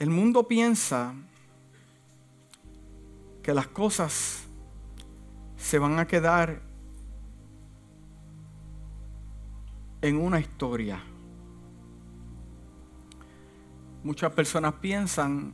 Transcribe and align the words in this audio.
El 0.00 0.08
mundo 0.08 0.48
piensa 0.48 1.12
que 3.42 3.52
las 3.52 3.66
cosas 3.66 4.44
se 5.58 5.78
van 5.78 5.98
a 5.98 6.06
quedar 6.06 6.62
en 10.00 10.16
una 10.16 10.40
historia. 10.40 11.02
Muchas 14.02 14.32
personas 14.32 14.72
piensan 14.80 15.52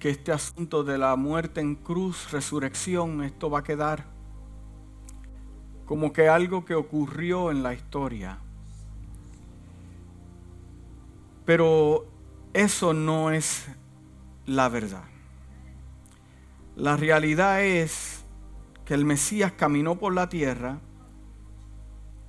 que 0.00 0.10
este 0.10 0.32
asunto 0.32 0.82
de 0.82 0.98
la 0.98 1.14
muerte 1.14 1.60
en 1.60 1.76
cruz, 1.76 2.32
resurrección, 2.32 3.22
esto 3.22 3.48
va 3.48 3.60
a 3.60 3.62
quedar 3.62 4.06
como 5.86 6.12
que 6.12 6.28
algo 6.28 6.64
que 6.64 6.74
ocurrió 6.74 7.52
en 7.52 7.62
la 7.62 7.74
historia. 7.74 8.40
Pero 11.44 12.09
eso 12.52 12.92
no 12.92 13.30
es 13.30 13.66
la 14.46 14.68
verdad. 14.68 15.04
La 16.76 16.96
realidad 16.96 17.62
es 17.62 18.24
que 18.84 18.94
el 18.94 19.04
Mesías 19.04 19.52
caminó 19.52 19.98
por 19.98 20.14
la 20.14 20.28
tierra 20.28 20.78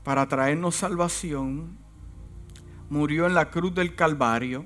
para 0.03 0.27
traernos 0.27 0.75
salvación, 0.75 1.77
murió 2.89 3.27
en 3.27 3.33
la 3.33 3.49
cruz 3.49 3.73
del 3.73 3.95
Calvario, 3.95 4.65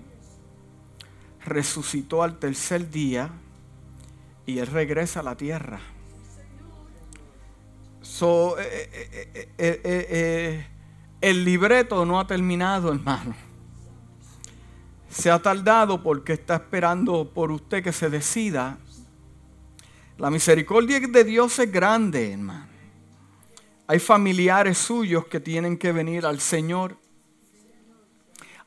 resucitó 1.43 2.23
al 2.23 2.39
tercer 2.39 2.89
día 2.89 3.29
y 4.45 4.59
Él 4.59 4.67
regresa 4.67 5.19
a 5.19 5.23
la 5.23 5.37
tierra. 5.37 5.79
So, 8.01 8.57
eh, 8.59 8.89
eh, 9.57 9.81
eh, 9.83 10.67
el 11.21 11.43
libreto 11.43 12.05
no 12.05 12.19
ha 12.19 12.27
terminado, 12.27 12.91
hermano. 12.91 13.44
Se 15.15 15.31
ha 15.31 15.41
tardado 15.41 16.03
porque 16.03 16.33
está 16.33 16.55
esperando 16.55 17.31
por 17.33 17.49
usted 17.49 17.81
que 17.81 17.93
se 17.93 18.09
decida. 18.09 18.77
La 20.17 20.29
misericordia 20.29 20.99
de 20.99 21.23
Dios 21.23 21.57
es 21.57 21.71
grande, 21.71 22.33
hermano. 22.33 22.67
Hay 23.87 23.99
familiares 23.99 24.77
suyos 24.77 25.25
que 25.27 25.39
tienen 25.39 25.77
que 25.77 25.93
venir 25.93 26.25
al 26.25 26.41
Señor. 26.41 26.97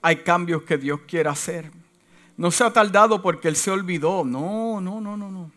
Hay 0.00 0.22
cambios 0.22 0.62
que 0.62 0.78
Dios 0.78 1.00
quiere 1.06 1.28
hacer. 1.28 1.70
No 2.38 2.50
se 2.50 2.64
ha 2.64 2.72
tardado 2.72 3.20
porque 3.20 3.48
Él 3.48 3.56
se 3.56 3.70
olvidó. 3.70 4.24
No, 4.24 4.80
no, 4.80 5.02
no, 5.02 5.18
no, 5.18 5.30
no. 5.30 5.50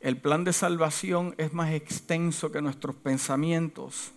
El 0.00 0.16
plan 0.16 0.44
de 0.44 0.54
salvación 0.54 1.34
es 1.36 1.52
más 1.52 1.72
extenso 1.72 2.50
que 2.50 2.62
nuestros 2.62 2.96
pensamientos. 2.96 4.12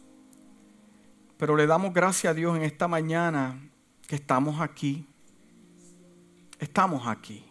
Pero 1.37 1.57
le 1.57 1.67
damos 1.67 1.93
gracias 1.93 2.31
a 2.31 2.33
Dios 2.33 2.55
en 2.55 2.63
esta 2.63 2.87
mañana 2.87 3.59
que 4.07 4.15
estamos 4.15 4.61
aquí. 4.61 5.08
Estamos 6.59 7.07
aquí. 7.07 7.43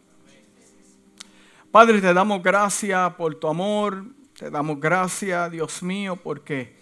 Padre, 1.72 2.00
te 2.00 2.12
damos 2.12 2.42
gracias 2.42 3.14
por 3.14 3.34
tu 3.36 3.48
amor. 3.48 4.04
Te 4.38 4.50
damos 4.50 4.78
gracias, 4.78 5.50
Dios 5.50 5.82
mío, 5.82 6.16
porque 6.16 6.76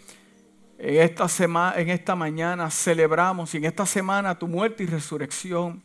en 0.76 1.02
esta, 1.02 1.28
semana, 1.28 1.80
en 1.80 1.88
esta 1.88 2.16
mañana 2.16 2.68
celebramos 2.70 3.54
y 3.54 3.58
en 3.58 3.64
esta 3.66 3.86
semana 3.86 4.38
tu 4.38 4.48
muerte 4.48 4.82
y 4.82 4.86
resurrección. 4.86 5.82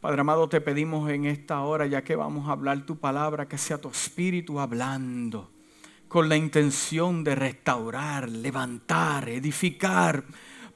Padre 0.00 0.20
amado, 0.20 0.48
te 0.50 0.60
pedimos 0.60 1.10
en 1.10 1.24
esta 1.24 1.60
hora, 1.62 1.86
ya 1.86 2.04
que 2.04 2.14
vamos 2.14 2.46
a 2.46 2.52
hablar 2.52 2.84
tu 2.84 2.98
palabra, 2.98 3.48
que 3.48 3.56
sea 3.56 3.78
tu 3.78 3.88
espíritu 3.88 4.60
hablando 4.60 5.50
con 6.08 6.28
la 6.28 6.36
intención 6.36 7.24
de 7.24 7.34
restaurar, 7.34 8.28
levantar, 8.28 9.30
edificar. 9.30 10.24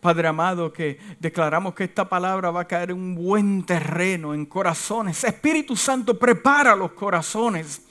Padre 0.00 0.28
amado, 0.28 0.72
que 0.72 0.98
declaramos 1.18 1.74
que 1.74 1.84
esta 1.84 2.08
palabra 2.08 2.50
va 2.50 2.62
a 2.62 2.68
caer 2.68 2.90
en 2.90 2.96
un 2.96 3.14
buen 3.14 3.64
terreno, 3.64 4.32
en 4.32 4.46
corazones. 4.46 5.24
Espíritu 5.24 5.74
Santo, 5.74 6.18
prepara 6.18 6.76
los 6.76 6.92
corazones 6.92 7.82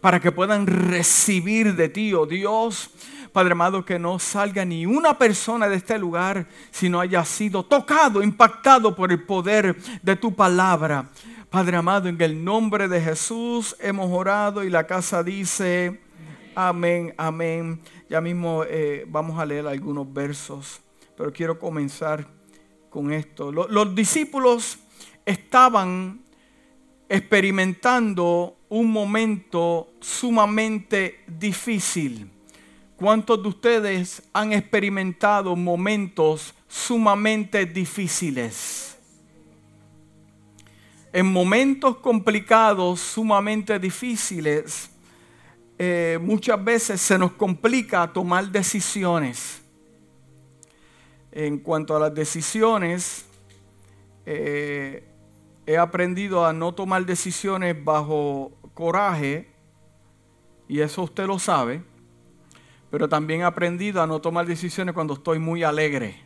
para 0.00 0.20
que 0.20 0.30
puedan 0.30 0.66
recibir 0.66 1.74
de 1.74 1.88
ti, 1.88 2.14
oh 2.14 2.26
Dios. 2.26 2.90
Padre 3.32 3.52
amado, 3.52 3.84
que 3.84 3.98
no 3.98 4.18
salga 4.18 4.64
ni 4.64 4.86
una 4.86 5.18
persona 5.18 5.68
de 5.68 5.76
este 5.76 5.98
lugar 5.98 6.46
si 6.70 6.88
no 6.88 7.00
haya 7.00 7.24
sido 7.24 7.64
tocado, 7.64 8.22
impactado 8.22 8.94
por 8.94 9.12
el 9.12 9.24
poder 9.24 9.76
de 10.02 10.16
tu 10.16 10.34
palabra. 10.34 11.10
Padre 11.50 11.76
amado, 11.76 12.08
en 12.08 12.20
el 12.20 12.44
nombre 12.44 12.88
de 12.88 13.00
Jesús 13.00 13.76
hemos 13.80 14.10
orado 14.10 14.64
y 14.64 14.70
la 14.70 14.86
casa 14.86 15.22
dice, 15.22 16.00
amén, 16.54 17.14
amén. 17.18 17.80
Ya 18.08 18.20
mismo 18.20 18.64
eh, 18.64 19.04
vamos 19.08 19.38
a 19.38 19.44
leer 19.44 19.66
algunos 19.66 20.10
versos, 20.12 20.80
pero 21.16 21.32
quiero 21.32 21.58
comenzar 21.58 22.26
con 22.90 23.12
esto. 23.12 23.50
los 23.50 23.94
discípulos 23.94 24.78
estaban 25.24 26.20
experimentando 27.08 28.56
un 28.68 28.90
momento 28.90 29.92
sumamente 30.00 31.24
difícil. 31.26 32.30
¿Cuántos 32.96 33.42
de 33.42 33.48
ustedes 33.48 34.22
han 34.32 34.52
experimentado 34.52 35.54
momentos 35.54 36.54
sumamente 36.66 37.66
difíciles? 37.66 38.96
En 41.12 41.26
momentos 41.26 41.98
complicados, 41.98 43.00
sumamente 43.00 43.78
difíciles, 43.78 44.90
eh, 45.78 46.18
muchas 46.20 46.62
veces 46.62 47.00
se 47.00 47.18
nos 47.18 47.32
complica 47.32 48.10
tomar 48.12 48.50
decisiones. 48.50 49.65
En 51.36 51.58
cuanto 51.58 51.94
a 51.94 52.00
las 52.00 52.14
decisiones, 52.14 53.26
eh, 54.24 55.04
he 55.66 55.76
aprendido 55.76 56.46
a 56.46 56.52
no 56.52 56.74
tomar 56.74 57.04
decisiones 57.04 57.76
bajo 57.84 58.52
coraje, 58.74 59.52
y 60.66 60.80
eso 60.80 61.02
usted 61.02 61.26
lo 61.26 61.38
sabe 61.38 61.82
pero 62.90 63.08
también 63.08 63.40
he 63.40 63.44
aprendido 63.44 64.00
a 64.02 64.06
no 64.06 64.20
tomar 64.20 64.46
decisiones 64.46 64.94
cuando 64.94 65.14
estoy 65.14 65.38
muy 65.38 65.62
alegre. 65.62 66.22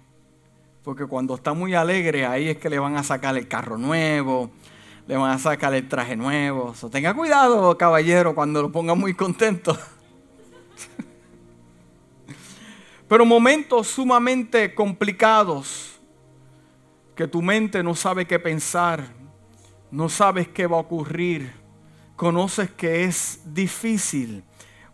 Porque 0.85 1.07
cuando 1.07 1.35
está 1.35 1.53
muy 1.53 1.75
alegre, 1.75 2.27
ahí 2.27 2.49
es 2.49 2.59
que 2.59 2.71
le 2.71 2.79
van 2.79 2.97
a 2.97 3.03
sacar 3.03 3.37
el 3.37 3.49
carro 3.49 3.77
nuevo, 3.77 4.51
le 5.07 5.17
van 5.17 5.33
a 5.33 5.39
sacar 5.39 5.75
el 5.75 5.89
traje 5.89 6.17
nuevo. 6.17 6.75
tenga 6.91 7.15
cuidado, 7.15 7.77
caballero, 7.77 8.35
cuando 8.35 8.63
lo 8.63 8.71
ponga 8.71 8.95
muy 8.95 9.15
contento. 9.15 9.77
Pero 13.11 13.27
momentos 13.27 13.89
sumamente 13.89 14.73
complicados, 14.73 16.01
que 17.17 17.27
tu 17.27 17.43
mente 17.43 17.83
no 17.83 17.97
sabe 17.97 18.25
qué 18.25 18.39
pensar, 18.39 19.05
no 19.91 20.09
sabes 20.09 20.47
qué 20.47 20.67
va 20.67 20.77
a 20.77 20.81
ocurrir, 20.81 21.53
conoces 22.15 22.71
que 22.71 23.03
es 23.03 23.41
difícil 23.45 24.45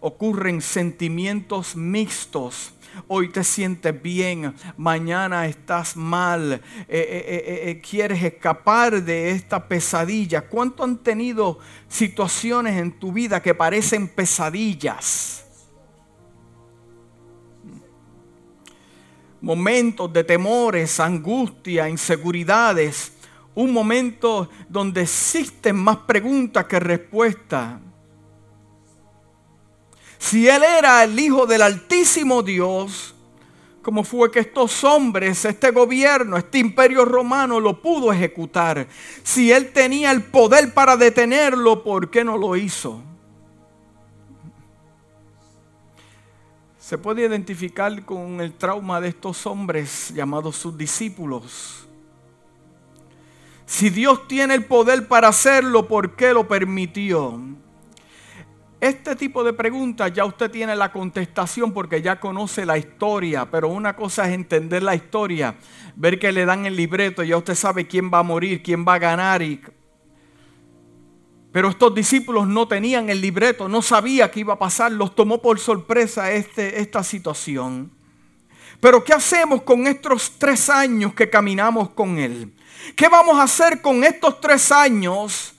ocurren 0.01 0.63
sentimientos 0.63 1.77
mixtos. 1.77 2.73
Hoy 3.09 3.29
te 3.29 3.45
sientes 3.45 4.01
bien, 4.01 4.55
mañana 4.77 5.47
estás 5.47 5.97
mal, 5.97 6.53
eh, 6.53 6.61
eh, 6.89 7.71
eh, 7.71 7.81
quieres 7.83 8.23
escapar 8.23 9.03
de 9.03 9.33
esta 9.33 9.69
pesadilla. 9.69 10.49
¿Cuánto 10.49 10.85
han 10.85 10.99
tenido 10.99 11.59
situaciones 11.89 12.79
en 12.79 12.99
tu 12.99 13.13
vida 13.13 13.43
que 13.43 13.55
parecen 13.55 14.09
pesadillas? 14.09 15.46
Momentos 19.41 20.13
de 20.13 20.25
temores, 20.25 20.99
angustia, 21.01 21.89
inseguridades. 21.89 23.13
Un 23.55 23.73
momento 23.73 24.51
donde 24.69 25.03
existen 25.03 25.77
más 25.77 25.99
preguntas 25.99 26.65
que 26.67 26.79
respuestas 26.79 27.81
si 30.19 30.49
Él 30.49 30.63
era 30.65 31.05
el 31.05 31.19
Hijo 31.19 31.47
del 31.47 31.63
Altísimo 31.63 32.43
Dios, 32.43 33.15
¿cómo 33.83 34.03
fue 34.03 34.31
que 34.31 34.41
estos 34.41 34.83
hombres, 34.83 35.45
este 35.45 35.71
gobierno, 35.71 36.37
este 36.37 36.59
imperio 36.59 37.05
romano 37.05 37.61
lo 37.61 37.81
pudo 37.81 38.13
ejecutar? 38.13 38.89
Si 39.23 39.53
Él 39.53 39.73
tenía 39.73 40.11
el 40.11 40.25
poder 40.25 40.75
para 40.75 40.97
detenerlo, 40.97 41.85
¿por 41.85 42.11
qué 42.11 42.25
no 42.25 42.37
lo 42.37 42.57
hizo? 42.57 43.03
Se 46.87 46.99
puede 46.99 47.27
identificar 47.27 48.05
con 48.05 48.41
el 48.41 48.53
trauma 48.53 49.01
de 49.01 49.09
estos 49.09 49.45
hombres 49.45 50.13
llamados 50.15 50.55
sus 50.55 50.79
discípulos. 50.79 51.85
Si 53.65 53.91
Dios 53.91 54.29
tiene 54.29 54.55
el 54.55 54.67
poder 54.67 55.09
para 55.09 55.27
hacerlo, 55.27 55.89
¿por 55.89 56.15
qué 56.15 56.33
lo 56.33 56.47
permitió? 56.47 57.41
Este 58.81 59.17
tipo 59.17 59.43
de 59.43 59.53
preguntas 59.53 60.13
ya 60.13 60.25
usted 60.25 60.49
tiene 60.49 60.77
la 60.77 60.93
contestación 60.93 61.73
porque 61.73 62.03
ya 62.03 62.21
conoce 62.21 62.65
la 62.65 62.79
historia, 62.79 63.51
pero 63.51 63.67
una 63.67 63.97
cosa 63.97 64.29
es 64.29 64.35
entender 64.35 64.85
la 64.85 64.95
historia, 64.95 65.57
ver 65.97 66.21
que 66.21 66.31
le 66.31 66.45
dan 66.45 66.67
el 66.67 66.77
libreto, 66.77 67.25
ya 67.25 67.37
usted 67.37 67.57
sabe 67.57 67.89
quién 67.89 68.13
va 68.15 68.21
a 68.21 68.23
morir, 68.23 68.63
quién 68.63 68.87
va 68.87 68.95
a 68.95 68.99
ganar. 69.01 69.43
Y... 69.43 69.61
Pero 71.57 71.71
estos 71.71 71.95
discípulos 71.95 72.47
no 72.47 72.69
tenían 72.69 73.09
el 73.09 73.23
libreto, 73.23 73.67
no 73.67 73.81
sabía 73.81 74.31
qué 74.31 74.41
iba 74.41 74.53
a 74.53 74.59
pasar, 74.59 74.93
los 74.93 75.15
tomó 75.15 75.41
por 75.41 75.59
sorpresa 75.59 76.31
este, 76.31 76.83
esta 76.83 77.03
situación. 77.03 77.91
Pero 78.79 79.03
¿qué 79.03 79.15
hacemos 79.15 79.63
con 79.63 79.87
estos 79.87 80.33
tres 80.37 80.69
años 80.69 81.15
que 81.15 81.31
caminamos 81.31 81.89
con 81.89 82.19
Él? 82.19 82.53
¿Qué 82.95 83.09
vamos 83.09 83.39
a 83.39 83.45
hacer 83.45 83.81
con 83.81 84.05
estos 84.05 84.39
tres 84.39 84.71
años 84.71 85.55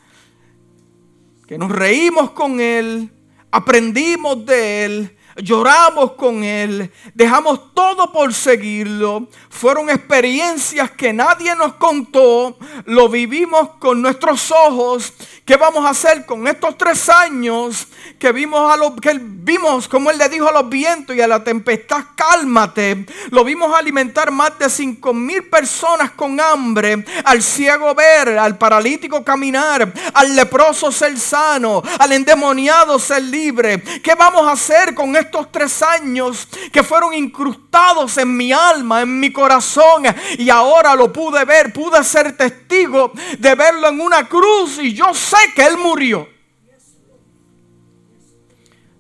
que 1.48 1.58
nos 1.58 1.72
reímos 1.72 2.30
con 2.30 2.62
Él, 2.62 3.10
aprendimos 3.50 4.46
de 4.46 4.86
Él, 4.86 5.17
lloramos 5.38 6.14
con 6.14 6.44
Él, 6.44 6.92
dejamos 7.14 7.74
todo 7.74 8.12
por 8.12 8.34
seguirlo. 8.34 9.28
Fueron 9.50 9.90
experiencias 9.90 10.92
que 10.92 11.14
nadie 11.14 11.56
nos 11.56 11.74
contó, 11.76 12.58
lo 12.86 13.10
vivimos 13.10 13.70
con 13.80 14.02
nuestros 14.02 14.52
ojos. 14.52 15.14
¿Qué 15.46 15.56
vamos 15.56 15.86
a 15.86 15.92
hacer 15.92 16.26
con 16.26 16.46
estos 16.46 16.78
tres 16.78 17.08
años 17.08 17.88
que 18.20 18.34
vimos 18.34 18.72
a 18.72 18.76
los 18.76 19.00
que 19.00 19.18
vimos 19.18 19.88
como 19.88 20.12
él 20.12 20.18
le 20.18 20.28
dijo 20.28 20.50
a 20.50 20.52
los 20.52 20.68
vientos 20.68 21.16
y 21.16 21.22
a 21.22 21.28
la 21.28 21.42
tempestad, 21.44 22.04
cálmate? 22.16 23.06
Lo 23.32 23.46
vimos 23.46 23.74
alimentar 23.74 24.30
más 24.30 24.60
de 24.60 24.70
cinco 24.70 25.14
mil 25.14 25.48
personas 25.48 26.12
con 26.12 26.40
hambre, 26.42 27.06
al 27.24 27.42
ciego 27.42 27.96
ver, 27.96 28.38
al 28.38 28.58
paralítico 28.58 29.24
caminar, 29.24 29.92
al 30.14 30.36
leproso 30.36 30.92
ser 30.92 31.18
sano, 31.18 31.82
al 31.98 32.12
endemoniado 32.12 33.00
ser 33.00 33.24
libre. 33.24 33.82
¿Qué 34.04 34.16
vamos 34.16 34.46
a 34.48 34.52
hacer 34.52 34.94
con 34.94 35.16
estos 35.16 35.27
estos 35.28 35.52
tres 35.52 35.82
años 35.82 36.48
que 36.72 36.84
fueron 36.84 37.14
incrustados 37.14 38.18
en 38.18 38.36
mi 38.36 38.52
alma, 38.52 39.02
en 39.02 39.20
mi 39.20 39.32
corazón, 39.32 40.04
y 40.38 40.50
ahora 40.50 40.96
lo 40.96 41.12
pude 41.12 41.44
ver, 41.46 41.72
pude 41.72 42.04
ser 42.04 42.36
testigo 42.36 43.12
de 43.38 43.56
verlo 43.56 43.90
en 43.90 44.00
una 44.00 44.28
cruz 44.28 44.80
y 44.80 44.94
yo 44.94 45.14
sé 45.14 45.38
que 45.56 45.66
Él 45.66 45.78
murió. 45.78 46.28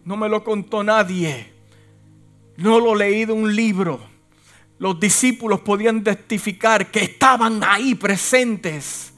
No 0.03 0.15
me 0.15 0.29
lo 0.29 0.44
contó 0.44 0.83
nadie, 0.83 1.51
no 2.57 2.80
lo 2.80 2.95
leí 2.95 3.25
de 3.25 3.33
un 3.33 3.56
libro. 3.56 4.00
Los 4.80 5.00
discípulos 5.00 5.62
podían 5.62 6.03
testificar 6.03 6.91
que 6.91 7.00
estaban 7.03 7.63
ahí 7.63 7.95
presentes 7.95 9.13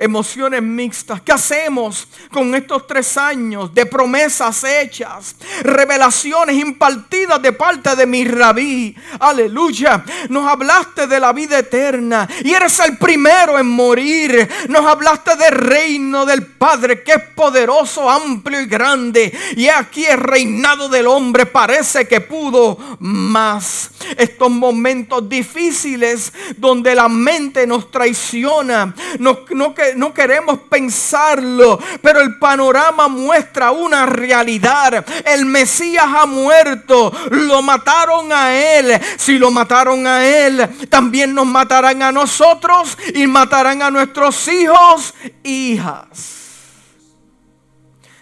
emociones 0.00 0.62
mixtas. 0.62 1.20
¿Qué 1.20 1.30
hacemos 1.30 2.08
con 2.32 2.54
estos 2.54 2.86
tres 2.86 3.18
años 3.18 3.72
de 3.74 3.84
promesas 3.84 4.64
hechas, 4.64 5.36
revelaciones 5.62 6.56
impartidas 6.56 7.40
de 7.42 7.52
parte 7.52 7.94
de 7.94 8.06
mi 8.06 8.24
rabí? 8.24 8.96
Aleluya. 9.20 10.02
Nos 10.30 10.48
hablaste 10.48 11.06
de 11.06 11.20
la 11.20 11.34
vida 11.34 11.58
eterna 11.58 12.26
y 12.42 12.54
eres 12.54 12.80
el 12.80 12.96
primero 12.96 13.58
en 13.58 13.66
morir. 13.66 14.48
Nos 14.68 14.86
hablaste 14.86 15.36
del 15.36 15.52
reino 15.52 16.24
del 16.24 16.46
Padre 16.46 17.02
que 17.02 17.12
es 17.12 17.22
poderoso, 17.34 18.08
amplio 18.08 18.60
y 18.60 18.66
grande. 18.66 19.30
Y 19.54 19.68
aquí 19.68 20.06
el 20.06 20.18
reinado 20.18 20.88
del 20.88 21.06
hombre 21.08 21.44
parece 21.44 22.08
que 22.08 22.22
pudo 22.22 22.78
más. 23.00 23.90
Estos 24.16 24.50
momentos 24.50 25.28
difíciles 25.28 26.32
donde 26.56 26.94
la 26.94 27.08
mente 27.08 27.66
nos 27.66 27.90
traiciona, 27.90 28.94
no, 29.18 29.40
no, 29.50 29.74
que 29.74 29.89
no 29.96 30.12
queremos 30.12 30.58
pensarlo, 30.60 31.78
pero 32.02 32.20
el 32.20 32.38
panorama 32.38 33.08
muestra 33.08 33.70
una 33.70 34.06
realidad. 34.06 35.04
El 35.24 35.46
Mesías 35.46 36.06
ha 36.06 36.26
muerto, 36.26 37.12
lo 37.30 37.62
mataron 37.62 38.32
a 38.32 38.54
él. 38.54 39.00
Si 39.16 39.38
lo 39.38 39.50
mataron 39.50 40.06
a 40.06 40.24
él, 40.24 40.68
también 40.88 41.34
nos 41.34 41.46
matarán 41.46 42.02
a 42.02 42.12
nosotros 42.12 42.96
y 43.14 43.26
matarán 43.26 43.82
a 43.82 43.90
nuestros 43.90 44.48
hijos, 44.48 45.14
hijas. 45.42 46.36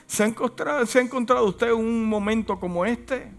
¿Se 0.06 0.22
ha 0.22 0.26
encontrado, 0.26 0.86
¿se 0.86 0.98
ha 0.98 1.02
encontrado 1.02 1.44
usted 1.44 1.70
un 1.70 2.04
momento 2.04 2.58
como 2.58 2.84
este? 2.84 3.30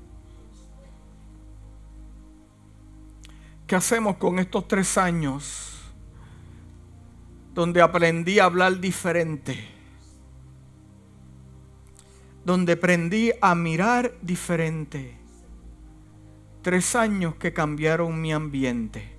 ¿Qué 3.66 3.76
hacemos 3.76 4.18
con 4.18 4.40
estos 4.40 4.68
tres 4.68 4.98
años? 4.98 5.69
Donde 7.59 7.81
aprendí 7.81 8.39
a 8.39 8.45
hablar 8.45 8.79
diferente, 8.79 9.59
donde 12.45 12.71
aprendí 12.71 13.33
a 13.41 13.53
mirar 13.53 14.13
diferente. 14.21 15.17
Tres 16.61 16.95
años 16.95 17.35
que 17.35 17.51
cambiaron 17.51 18.21
mi 18.21 18.31
ambiente. 18.31 19.13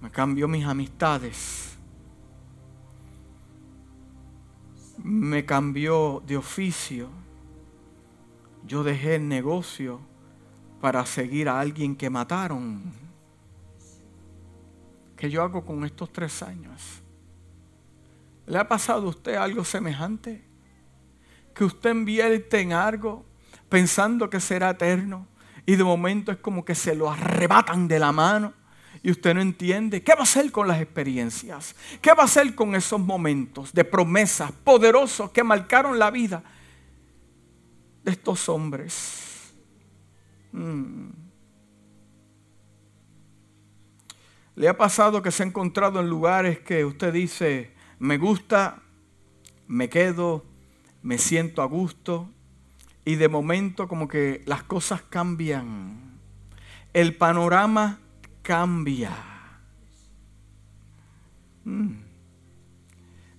Me 0.00 0.10
cambió 0.10 0.48
mis 0.48 0.64
amistades. 0.64 1.76
Me 5.02 5.44
cambió 5.44 6.22
de 6.26 6.38
oficio. 6.38 7.10
Yo 8.66 8.84
dejé 8.84 9.16
el 9.16 9.28
negocio 9.28 10.00
para 10.80 11.04
seguir 11.04 11.46
a 11.50 11.60
alguien 11.60 11.94
que 11.94 12.08
mataron 12.08 13.03
que 15.24 15.30
yo 15.30 15.42
hago 15.42 15.64
con 15.64 15.86
estos 15.86 16.12
tres 16.12 16.42
años. 16.42 17.00
¿Le 18.44 18.58
ha 18.58 18.68
pasado 18.68 19.06
a 19.06 19.08
usted 19.08 19.36
algo 19.36 19.64
semejante? 19.64 20.44
Que 21.54 21.64
usted 21.64 21.92
invierte 21.92 22.60
en 22.60 22.74
algo 22.74 23.24
pensando 23.70 24.28
que 24.28 24.38
será 24.38 24.68
eterno 24.68 25.26
y 25.64 25.76
de 25.76 25.82
momento 25.82 26.30
es 26.30 26.36
como 26.36 26.62
que 26.62 26.74
se 26.74 26.94
lo 26.94 27.10
arrebatan 27.10 27.88
de 27.88 27.98
la 27.98 28.12
mano 28.12 28.52
y 29.02 29.10
usted 29.12 29.32
no 29.32 29.40
entiende. 29.40 30.02
¿Qué 30.02 30.12
va 30.12 30.20
a 30.20 30.24
hacer 30.24 30.52
con 30.52 30.68
las 30.68 30.82
experiencias? 30.82 31.74
¿Qué 32.02 32.12
va 32.12 32.24
a 32.24 32.26
hacer 32.26 32.54
con 32.54 32.74
esos 32.74 33.00
momentos 33.00 33.72
de 33.72 33.82
promesas 33.82 34.52
poderosos 34.52 35.30
que 35.30 35.42
marcaron 35.42 35.98
la 35.98 36.10
vida 36.10 36.44
de 38.02 38.10
estos 38.10 38.46
hombres? 38.50 39.54
Mm. 40.52 41.23
¿Le 44.56 44.68
ha 44.68 44.76
pasado 44.76 45.20
que 45.20 45.32
se 45.32 45.42
ha 45.42 45.46
encontrado 45.46 46.00
en 46.00 46.08
lugares 46.08 46.60
que 46.60 46.84
usted 46.84 47.12
dice, 47.12 47.72
me 47.98 48.18
gusta, 48.18 48.82
me 49.66 49.88
quedo, 49.88 50.44
me 51.02 51.18
siento 51.18 51.60
a 51.62 51.66
gusto 51.66 52.30
y 53.04 53.16
de 53.16 53.28
momento 53.28 53.88
como 53.88 54.06
que 54.06 54.42
las 54.46 54.62
cosas 54.62 55.02
cambian? 55.02 56.20
El 56.92 57.16
panorama 57.16 57.98
cambia. 58.42 59.10
Mm. 61.64 61.94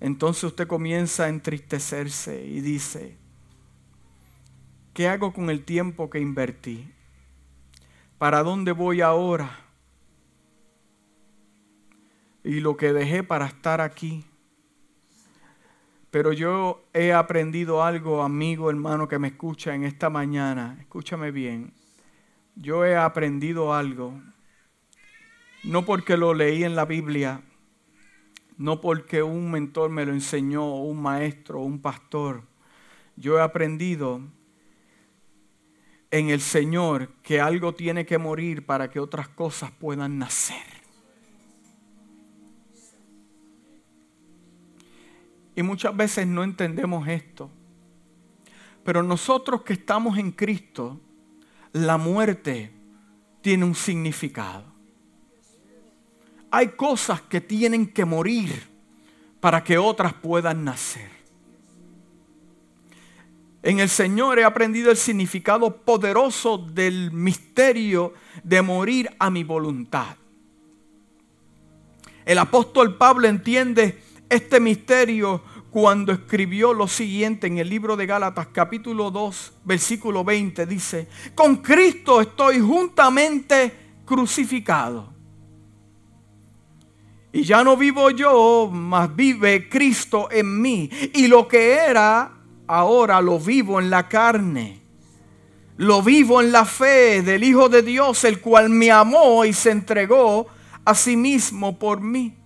Entonces 0.02 0.44
usted 0.44 0.68
comienza 0.68 1.24
a 1.24 1.30
entristecerse 1.30 2.46
y 2.46 2.60
dice, 2.60 3.18
¿qué 4.94 5.08
hago 5.08 5.32
con 5.32 5.50
el 5.50 5.64
tiempo 5.64 6.10
que 6.10 6.20
invertí? 6.20 6.92
¿Para 8.18 8.44
dónde 8.44 8.74
voy 8.74 9.00
ahora? 9.00 9.65
Y 12.46 12.60
lo 12.60 12.78
que 12.78 12.94
dejé 12.94 13.24
para 13.24 13.48
estar 13.48 13.82
aquí. 13.82 14.24
Pero 16.12 16.32
yo 16.32 16.86
he 16.94 17.12
aprendido 17.12 17.84
algo, 17.84 18.22
amigo, 18.22 18.70
hermano, 18.70 19.08
que 19.08 19.20
me 19.20 19.30
escucha 19.30 19.74
en 19.74 19.84
esta 19.84 20.10
mañana. 20.10 20.78
Escúchame 20.80 21.32
bien. 21.32 21.74
Yo 22.56 22.86
he 22.86 22.96
aprendido 22.96 23.74
algo. 23.74 24.22
No 25.64 25.86
porque 25.86 26.16
lo 26.16 26.36
leí 26.36 26.64
en 26.64 26.76
la 26.76 26.86
Biblia, 26.86 27.42
no 28.58 28.80
porque 28.80 29.24
un 29.24 29.50
mentor 29.50 29.90
me 29.90 30.06
lo 30.06 30.14
enseñó, 30.14 30.76
un 30.76 31.02
maestro, 31.02 31.62
un 31.62 31.82
pastor. 31.82 32.44
Yo 33.16 33.40
he 33.40 33.42
aprendido 33.42 34.22
en 36.12 36.30
el 36.30 36.40
Señor 36.40 37.10
que 37.24 37.42
algo 37.42 37.74
tiene 37.74 38.06
que 38.06 38.20
morir 38.20 38.68
para 38.68 38.92
que 38.92 39.00
otras 39.00 39.28
cosas 39.28 39.72
puedan 39.72 40.20
nacer. 40.20 40.75
Y 45.56 45.64
muchas 45.64 45.96
veces 45.96 46.28
no 46.28 46.44
entendemos 46.44 47.08
esto. 47.08 47.50
Pero 48.84 49.02
nosotros 49.02 49.64
que 49.64 49.74
estamos 49.74 50.18
en 50.18 50.32
Cristo, 50.32 51.00
la 51.72 51.98
muerte 51.98 52.72
tiene 53.42 53.66
un 53.66 53.76
significado. 53.76 54.66
Hay 56.52 56.70
cosas 56.70 57.22
que 57.22 57.42
tienen 57.42 57.88
que 57.88 58.06
morir 58.06 58.68
para 59.40 59.64
que 59.64 59.78
otras 59.78 60.14
puedan 60.14 60.64
nacer. 60.64 61.10
En 63.64 63.80
el 63.80 63.90
Señor 63.90 64.38
he 64.38 64.44
aprendido 64.44 64.92
el 64.92 64.98
significado 64.98 65.78
poderoso 65.78 66.60
del 66.60 67.12
misterio 67.12 68.14
de 68.44 68.62
morir 68.62 69.10
a 69.18 69.32
mi 69.32 69.44
voluntad. 69.44 70.18
El 72.26 72.38
apóstol 72.38 72.96
Pablo 72.96 73.28
entiende 73.28 74.05
este 74.36 74.60
misterio 74.60 75.42
cuando 75.72 76.14
escribió 76.14 76.74
lo 76.74 76.88
siguiente 76.88 77.48
en 77.48 77.58
el 77.58 77.70
libro 77.70 77.98
de 77.98 78.06
Gálatas 78.06 78.48
capítulo 78.54 79.12
2 79.12 79.54
versículo 79.66 80.24
20 80.24 80.66
dice, 80.66 81.08
con 81.34 81.58
Cristo 81.58 82.22
estoy 82.22 82.60
juntamente 82.60 83.74
crucificado. 84.06 85.14
Y 87.34 87.44
ya 87.44 87.66
no 87.66 87.76
vivo 87.76 88.12
yo, 88.12 88.70
mas 88.72 89.14
vive 89.14 89.68
Cristo 89.68 90.30
en 90.32 90.62
mí. 90.62 90.90
Y 91.14 91.28
lo 91.28 91.50
que 91.50 91.74
era, 91.74 92.32
ahora 92.66 93.20
lo 93.20 93.38
vivo 93.38 93.78
en 93.82 93.90
la 93.90 94.08
carne. 94.08 94.80
Lo 95.76 96.02
vivo 96.02 96.42
en 96.42 96.54
la 96.54 96.64
fe 96.64 97.22
del 97.22 97.44
Hijo 97.44 97.68
de 97.68 97.82
Dios, 97.82 98.24
el 98.24 98.40
cual 98.40 98.70
me 98.70 98.90
amó 98.90 99.44
y 99.44 99.52
se 99.52 99.72
entregó 99.72 100.48
a 100.86 100.96
sí 100.96 101.18
mismo 101.18 101.78
por 101.78 102.00
mí. 102.00 102.38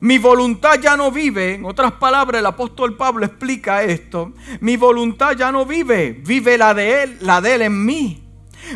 Mi 0.00 0.18
voluntad 0.18 0.80
ya 0.80 0.96
no 0.96 1.10
vive, 1.10 1.54
en 1.54 1.64
otras 1.64 1.92
palabras 1.92 2.38
el 2.38 2.46
apóstol 2.46 2.96
Pablo 2.96 3.26
explica 3.26 3.82
esto, 3.82 4.32
mi 4.60 4.76
voluntad 4.76 5.32
ya 5.36 5.50
no 5.50 5.66
vive, 5.66 6.12
vive 6.24 6.56
la 6.56 6.72
de 6.72 7.02
él, 7.02 7.18
la 7.20 7.40
de 7.40 7.54
él 7.56 7.62
en 7.62 7.84
mí. 7.84 8.22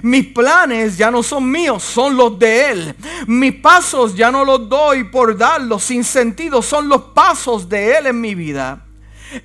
Mis 0.02 0.26
planes 0.28 0.96
ya 0.96 1.10
no 1.10 1.22
son 1.22 1.50
míos, 1.50 1.82
son 1.82 2.16
los 2.16 2.38
de 2.38 2.70
Él. 2.70 2.94
Mis 3.26 3.54
pasos 3.56 4.14
ya 4.14 4.30
no 4.30 4.44
los 4.44 4.68
doy 4.68 5.04
por 5.04 5.36
darlos 5.36 5.84
sin 5.84 6.04
sentido, 6.04 6.62
son 6.62 6.88
los 6.88 7.02
pasos 7.02 7.68
de 7.68 7.98
Él 7.98 8.06
en 8.06 8.20
mi 8.20 8.34
vida. 8.34 8.86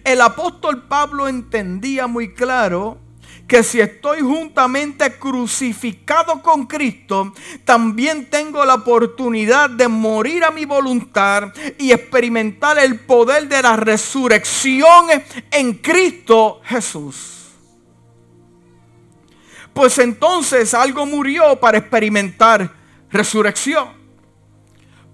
El 0.04 0.22
apóstol 0.22 0.84
Pablo 0.88 1.28
entendía 1.28 2.08
muy 2.08 2.34
claro 2.34 2.98
que 3.48 3.64
si 3.64 3.80
estoy 3.80 4.20
juntamente 4.20 5.14
crucificado 5.18 6.42
con 6.42 6.66
Cristo, 6.66 7.34
también 7.64 8.30
tengo 8.30 8.66
la 8.66 8.76
oportunidad 8.76 9.70
de 9.70 9.88
morir 9.88 10.44
a 10.44 10.52
mi 10.52 10.66
voluntad 10.66 11.54
y 11.78 11.92
experimentar 11.92 12.78
el 12.78 13.00
poder 13.00 13.48
de 13.48 13.62
la 13.62 13.78
resurrección 13.78 15.08
en 15.50 15.74
Cristo 15.76 16.60
Jesús. 16.66 17.38
Pues 19.74 19.98
entonces 20.00 20.74
algo 20.74 21.06
murió 21.06 21.60
para 21.60 21.78
experimentar 21.78 22.74
resurrección. 23.12 23.90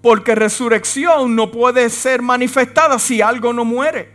Porque 0.02 0.34
resurrección 0.34 1.36
no 1.36 1.50
puede 1.50 1.88
ser 1.88 2.20
manifestada 2.20 2.98
si 2.98 3.22
algo 3.22 3.52
no 3.52 3.64
muere. 3.64 4.13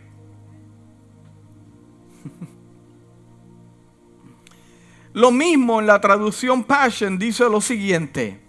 Lo 5.12 5.30
mismo 5.30 5.80
en 5.80 5.86
la 5.86 6.00
traducción 6.00 6.62
Passion 6.64 7.18
dice 7.18 7.44
lo 7.44 7.60
siguiente. 7.60 8.40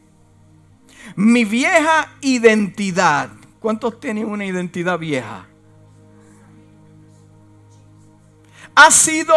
Mi 1.16 1.44
vieja 1.44 2.14
identidad. 2.22 3.30
¿Cuántos 3.60 4.00
tienen 4.00 4.26
una 4.26 4.46
identidad 4.46 4.98
vieja? 4.98 5.48
Ha 8.76 8.92
sido 8.92 9.36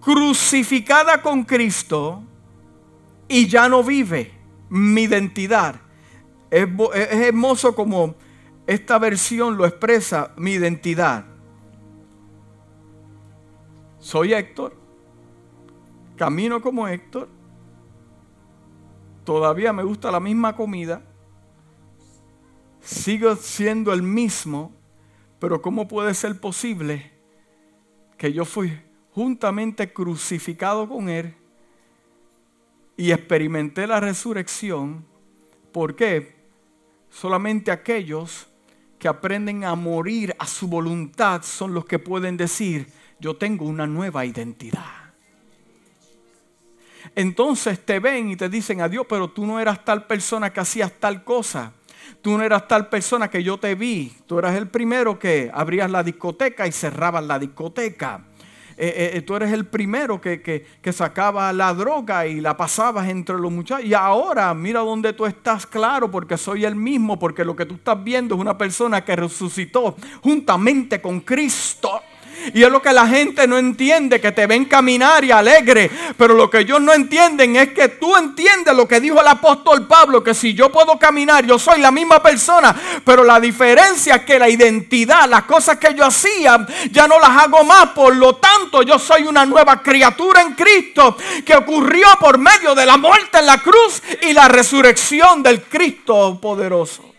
crucificada 0.00 1.22
con 1.22 1.44
Cristo 1.44 2.22
y 3.28 3.46
ya 3.46 3.68
no 3.68 3.82
vive 3.82 4.32
mi 4.68 5.02
identidad. 5.02 5.80
Es, 6.50 6.68
hermoso 6.94 7.74
como 7.74 8.14
esta 8.66 8.98
versión 8.98 9.56
lo 9.56 9.66
expresa, 9.66 10.32
mi 10.36 10.52
identidad. 10.52 11.24
Soy 13.98 14.34
Héctor 14.34 14.83
camino 16.16 16.60
como 16.60 16.86
Héctor, 16.86 17.28
todavía 19.24 19.72
me 19.72 19.82
gusta 19.82 20.10
la 20.10 20.20
misma 20.20 20.54
comida, 20.54 21.02
sigo 22.80 23.34
siendo 23.36 23.92
el 23.92 24.02
mismo, 24.02 24.72
pero 25.38 25.60
¿cómo 25.60 25.88
puede 25.88 26.14
ser 26.14 26.40
posible 26.40 27.12
que 28.16 28.32
yo 28.32 28.44
fui 28.44 28.78
juntamente 29.12 29.92
crucificado 29.92 30.88
con 30.88 31.08
Él 31.08 31.34
y 32.96 33.10
experimenté 33.10 33.86
la 33.86 34.00
resurrección? 34.00 35.04
¿Por 35.72 35.96
qué? 35.96 36.36
Solamente 37.10 37.70
aquellos 37.70 38.46
que 38.98 39.08
aprenden 39.08 39.64
a 39.64 39.74
morir 39.74 40.34
a 40.38 40.46
su 40.46 40.68
voluntad 40.68 41.42
son 41.42 41.74
los 41.74 41.84
que 41.84 41.98
pueden 41.98 42.36
decir, 42.36 42.86
yo 43.20 43.36
tengo 43.36 43.64
una 43.66 43.86
nueva 43.86 44.24
identidad 44.24 45.03
entonces 47.14 47.84
te 47.84 48.00
ven 48.00 48.30
y 48.30 48.36
te 48.36 48.48
dicen 48.48 48.80
adiós, 48.80 49.06
pero 49.08 49.28
tú 49.28 49.46
no 49.46 49.60
eras 49.60 49.84
tal 49.84 50.06
persona 50.06 50.52
que 50.52 50.60
hacías 50.60 50.92
tal 50.98 51.24
cosa. 51.24 51.72
Tú 52.22 52.36
no 52.36 52.42
eras 52.42 52.66
tal 52.66 52.88
persona 52.88 53.28
que 53.28 53.42
yo 53.42 53.58
te 53.58 53.74
vi. 53.74 54.12
Tú 54.26 54.38
eras 54.38 54.56
el 54.56 54.68
primero 54.68 55.18
que 55.18 55.50
abrías 55.52 55.90
la 55.90 56.02
discoteca 56.02 56.66
y 56.66 56.72
cerrabas 56.72 57.24
la 57.24 57.38
discoteca. 57.38 58.24
Eh, 58.76 58.92
eh, 58.96 59.10
eh, 59.14 59.22
tú 59.22 59.36
eres 59.36 59.52
el 59.52 59.66
primero 59.66 60.20
que, 60.20 60.42
que, 60.42 60.66
que, 60.82 60.92
sacaba 60.92 61.52
la 61.52 61.72
droga 61.74 62.26
y 62.26 62.40
la 62.40 62.56
pasabas 62.56 63.08
entre 63.08 63.38
los 63.38 63.52
muchachos. 63.52 63.86
Y 63.86 63.94
ahora 63.94 64.52
mira 64.54 64.80
dónde 64.80 65.12
tú 65.12 65.26
estás 65.26 65.64
claro, 65.64 66.10
porque 66.10 66.36
soy 66.36 66.64
el 66.64 66.74
mismo, 66.74 67.18
porque 67.18 67.44
lo 67.44 67.54
que 67.54 67.66
tú 67.66 67.74
estás 67.74 68.02
viendo 68.02 68.34
es 68.34 68.40
una 68.40 68.58
persona 68.58 69.04
que 69.04 69.14
resucitó 69.14 69.94
juntamente 70.22 71.00
con 71.00 71.20
Cristo. 71.20 72.00
Y 72.52 72.62
es 72.62 72.70
lo 72.70 72.82
que 72.82 72.92
la 72.92 73.06
gente 73.06 73.46
no 73.46 73.56
entiende, 73.56 74.20
que 74.20 74.32
te 74.32 74.46
ven 74.46 74.66
caminar 74.66 75.24
y 75.24 75.30
alegre. 75.30 75.90
Pero 76.16 76.34
lo 76.34 76.50
que 76.50 76.60
ellos 76.60 76.80
no 76.80 76.92
entienden 76.92 77.56
es 77.56 77.72
que 77.72 77.88
tú 77.88 78.16
entiendes 78.16 78.74
lo 78.74 78.86
que 78.86 79.00
dijo 79.00 79.20
el 79.20 79.28
apóstol 79.28 79.86
Pablo, 79.86 80.22
que 80.22 80.34
si 80.34 80.54
yo 80.54 80.70
puedo 80.70 80.98
caminar, 80.98 81.46
yo 81.46 81.58
soy 81.58 81.80
la 81.80 81.90
misma 81.90 82.22
persona. 82.22 82.74
Pero 83.04 83.24
la 83.24 83.40
diferencia 83.40 84.16
es 84.16 84.24
que 84.24 84.38
la 84.38 84.48
identidad, 84.48 85.28
las 85.28 85.44
cosas 85.44 85.78
que 85.78 85.94
yo 85.94 86.04
hacía, 86.04 86.66
ya 86.90 87.06
no 87.06 87.18
las 87.18 87.30
hago 87.30 87.64
más. 87.64 87.90
Por 87.90 88.16
lo 88.16 88.36
tanto, 88.36 88.82
yo 88.82 88.98
soy 88.98 89.22
una 89.22 89.46
nueva 89.46 89.82
criatura 89.82 90.42
en 90.42 90.54
Cristo 90.54 91.16
que 91.44 91.54
ocurrió 91.54 92.06
por 92.20 92.38
medio 92.38 92.74
de 92.74 92.86
la 92.86 92.96
muerte 92.96 93.38
en 93.38 93.46
la 93.46 93.58
cruz 93.58 94.02
y 94.22 94.32
la 94.32 94.48
resurrección 94.48 95.42
del 95.42 95.62
Cristo 95.62 96.38
poderoso. 96.40 97.13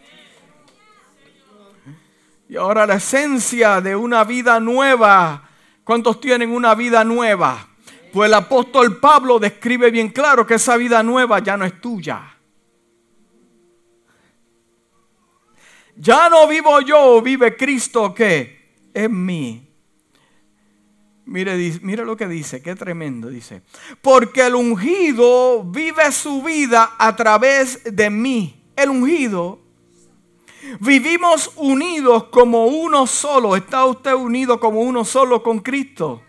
Y 2.47 2.57
ahora 2.57 2.85
la 2.85 2.95
esencia 2.95 3.81
de 3.81 3.95
una 3.95 4.23
vida 4.23 4.59
nueva. 4.59 5.49
¿Cuántos 5.83 6.19
tienen 6.19 6.51
una 6.51 6.75
vida 6.75 7.03
nueva? 7.03 7.67
Pues 8.13 8.27
el 8.27 8.33
apóstol 8.33 8.97
Pablo 8.99 9.39
describe 9.39 9.91
bien 9.91 10.09
claro 10.09 10.45
que 10.45 10.55
esa 10.55 10.77
vida 10.77 11.03
nueva 11.03 11.39
ya 11.39 11.57
no 11.57 11.65
es 11.65 11.81
tuya. 11.81 12.35
Ya 15.97 16.29
no 16.29 16.47
vivo 16.47 16.81
yo, 16.81 17.21
vive 17.21 17.55
Cristo 17.55 18.13
que 18.13 18.89
en 18.93 19.25
mí. 19.25 19.61
Mire, 21.25 21.57
mire 21.81 22.05
lo 22.05 22.15
que 22.15 22.27
dice, 22.27 22.61
qué 22.61 22.75
tremendo 22.75 23.29
dice. 23.29 23.63
Porque 24.01 24.45
el 24.45 24.55
ungido 24.55 25.63
vive 25.63 26.11
su 26.11 26.43
vida 26.43 26.95
a 26.97 27.15
través 27.15 27.81
de 27.83 28.09
mí. 28.09 28.71
El 28.75 28.91
ungido 28.91 29.64
Vivimos 30.79 31.51
unidos 31.55 32.25
como 32.25 32.65
uno 32.65 33.07
solo. 33.07 33.55
¿Está 33.55 33.85
usted 33.85 34.13
unido 34.13 34.59
como 34.59 34.81
uno 34.81 35.05
solo 35.05 35.41
con 35.43 35.59
Cristo? 35.59 36.21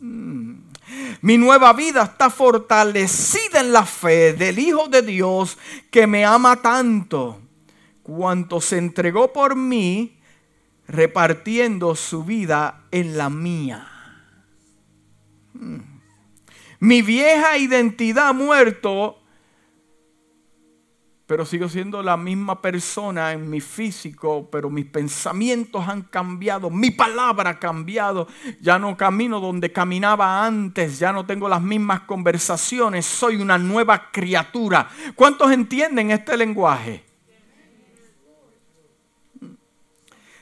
Mm. 0.00 0.70
Mi 1.22 1.38
nueva 1.38 1.72
vida 1.72 2.02
está 2.02 2.30
fortalecida 2.30 3.60
en 3.60 3.72
la 3.72 3.84
fe 3.84 4.32
del 4.32 4.58
Hijo 4.58 4.88
de 4.88 5.02
Dios 5.02 5.58
que 5.90 6.06
me 6.06 6.24
ama 6.24 6.56
tanto, 6.56 7.40
cuanto 8.02 8.60
se 8.60 8.78
entregó 8.78 9.32
por 9.32 9.54
mí, 9.54 10.18
repartiendo 10.88 11.94
su 11.94 12.24
vida 12.24 12.84
en 12.90 13.16
la 13.16 13.30
mía. 13.30 13.86
Mm. 15.52 15.78
Mi 16.80 17.02
vieja 17.02 17.58
identidad 17.58 18.32
muerto 18.32 19.19
pero 21.30 21.46
sigo 21.46 21.68
siendo 21.68 22.02
la 22.02 22.16
misma 22.16 22.60
persona 22.60 23.30
en 23.32 23.48
mi 23.48 23.60
físico, 23.60 24.48
pero 24.50 24.68
mis 24.68 24.86
pensamientos 24.86 25.86
han 25.86 26.02
cambiado, 26.02 26.70
mi 26.70 26.90
palabra 26.90 27.50
ha 27.50 27.58
cambiado, 27.60 28.26
ya 28.60 28.80
no 28.80 28.96
camino 28.96 29.38
donde 29.38 29.70
caminaba 29.70 30.44
antes, 30.44 30.98
ya 30.98 31.12
no 31.12 31.24
tengo 31.24 31.48
las 31.48 31.62
mismas 31.62 32.00
conversaciones, 32.00 33.06
soy 33.06 33.36
una 33.36 33.58
nueva 33.58 34.10
criatura. 34.10 34.90
¿Cuántos 35.14 35.52
entienden 35.52 36.10
este 36.10 36.36
lenguaje? 36.36 37.04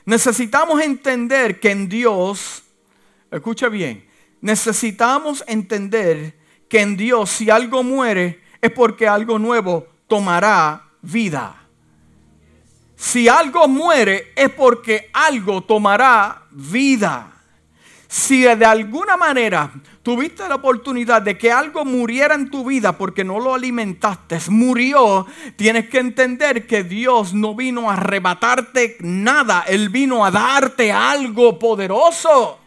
Necesitamos 0.05 0.81
entender 0.81 1.59
que 1.59 1.69
en 1.69 1.87
Dios, 1.87 2.63
escucha 3.29 3.69
bien, 3.69 4.09
necesitamos 4.41 5.43
entender 5.45 6.35
que 6.67 6.81
en 6.81 6.97
Dios 6.97 7.29
si 7.29 7.51
algo 7.51 7.83
muere 7.83 8.41
es 8.59 8.71
porque 8.71 9.07
algo 9.07 9.37
nuevo 9.37 9.98
tomará 10.09 10.83
vida. 11.01 11.55
Si 12.97 13.29
algo 13.29 13.69
muere 13.69 14.33
es 14.35 14.49
porque 14.49 15.09
algo 15.13 15.61
tomará 15.61 16.43
vida. 16.51 17.31
Si 18.09 18.41
de 18.41 18.65
alguna 18.65 19.15
manera 19.15 19.71
tuviste 20.03 20.47
la 20.49 20.55
oportunidad 20.55 21.21
de 21.21 21.37
que 21.37 21.51
algo 21.51 21.85
muriera 21.85 22.35
en 22.35 22.49
tu 22.49 22.65
vida 22.65 22.97
porque 22.97 23.23
no 23.23 23.39
lo 23.39 23.53
alimentaste, 23.53 24.39
murió, 24.49 25.27
tienes 25.55 25.87
que 25.89 25.99
entender 25.99 26.65
que 26.65 26.83
Dios 26.83 27.33
no 27.33 27.55
vino 27.55 27.89
a 27.89 27.93
arrebatarte 27.93 28.97
nada, 29.01 29.63
Él 29.67 29.89
vino 29.89 30.25
a 30.25 30.31
darte 30.31 30.91
algo 30.91 31.59
poderoso. 31.59 32.59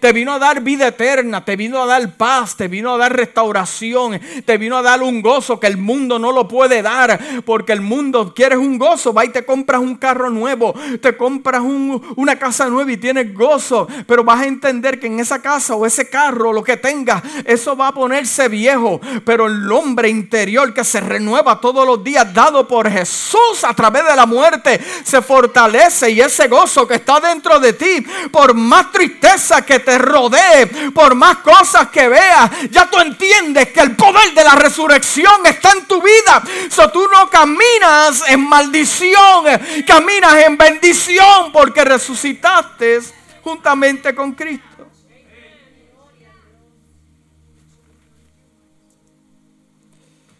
Te 0.00 0.12
vino 0.12 0.32
a 0.32 0.38
dar 0.38 0.60
vida 0.60 0.88
eterna, 0.88 1.44
te 1.44 1.56
vino 1.56 1.82
a 1.82 1.86
dar 1.86 2.16
paz, 2.16 2.56
te 2.56 2.68
vino 2.68 2.94
a 2.94 2.98
dar 2.98 3.14
restauración, 3.14 4.20
te 4.44 4.58
vino 4.58 4.76
a 4.76 4.82
dar 4.82 5.02
un 5.02 5.22
gozo 5.22 5.60
que 5.60 5.66
el 5.66 5.76
mundo 5.76 6.18
no 6.18 6.32
lo 6.32 6.48
puede 6.48 6.82
dar, 6.82 7.18
porque 7.44 7.72
el 7.72 7.80
mundo 7.80 8.34
quieres 8.34 8.58
un 8.58 8.78
gozo, 8.78 9.12
va 9.12 9.24
y 9.24 9.30
te 9.30 9.44
compras 9.44 9.80
un 9.80 9.96
carro 9.96 10.30
nuevo, 10.30 10.74
te 11.00 11.16
compras 11.16 11.62
una 11.62 12.38
casa 12.38 12.66
nueva 12.66 12.92
y 12.92 12.96
tienes 12.96 13.32
gozo, 13.34 13.86
pero 14.06 14.24
vas 14.24 14.40
a 14.40 14.46
entender 14.46 15.00
que 15.00 15.06
en 15.06 15.20
esa 15.20 15.40
casa 15.40 15.74
o 15.74 15.86
ese 15.86 16.08
carro, 16.08 16.52
lo 16.52 16.62
que 16.62 16.76
tengas, 16.76 17.22
eso 17.44 17.76
va 17.76 17.88
a 17.88 17.94
ponerse 17.94 18.48
viejo, 18.48 19.00
pero 19.24 19.46
el 19.46 19.70
hombre 19.70 20.08
interior 20.08 20.74
que 20.74 20.84
se 20.84 21.00
renueva 21.00 21.60
todos 21.60 21.86
los 21.86 22.02
días, 22.02 22.32
dado 22.32 22.66
por 22.66 22.90
Jesús 22.90 23.62
a 23.62 23.74
través 23.74 24.04
de 24.06 24.16
la 24.16 24.26
muerte, 24.26 24.80
se 25.04 25.22
fortalece 25.22 26.10
y 26.10 26.20
ese 26.20 26.48
gozo 26.48 26.86
que 26.86 26.94
está 26.94 27.20
dentro 27.20 27.58
de 27.60 27.72
ti, 27.72 28.04
por 28.30 28.54
más 28.54 28.92
tristeza 28.92 29.62
que 29.62 29.75
te 29.80 29.98
rodee, 29.98 30.90
por 30.92 31.14
más 31.14 31.38
cosas 31.38 31.88
que 31.88 32.08
veas, 32.08 32.50
ya 32.70 32.88
tú 32.90 32.98
entiendes 32.98 33.68
que 33.68 33.80
el 33.80 33.96
poder 33.96 34.34
de 34.34 34.44
la 34.44 34.54
resurrección 34.54 35.46
está 35.46 35.72
en 35.72 35.86
tu 35.86 36.00
vida. 36.02 36.42
So 36.70 36.90
tú 36.90 37.06
no 37.12 37.28
caminas 37.28 38.24
en 38.28 38.48
maldición, 38.48 39.44
caminas 39.86 40.34
en 40.46 40.56
bendición 40.56 41.52
porque 41.52 41.84
resucitaste 41.84 43.00
juntamente 43.42 44.14
con 44.14 44.32
Cristo. 44.32 44.88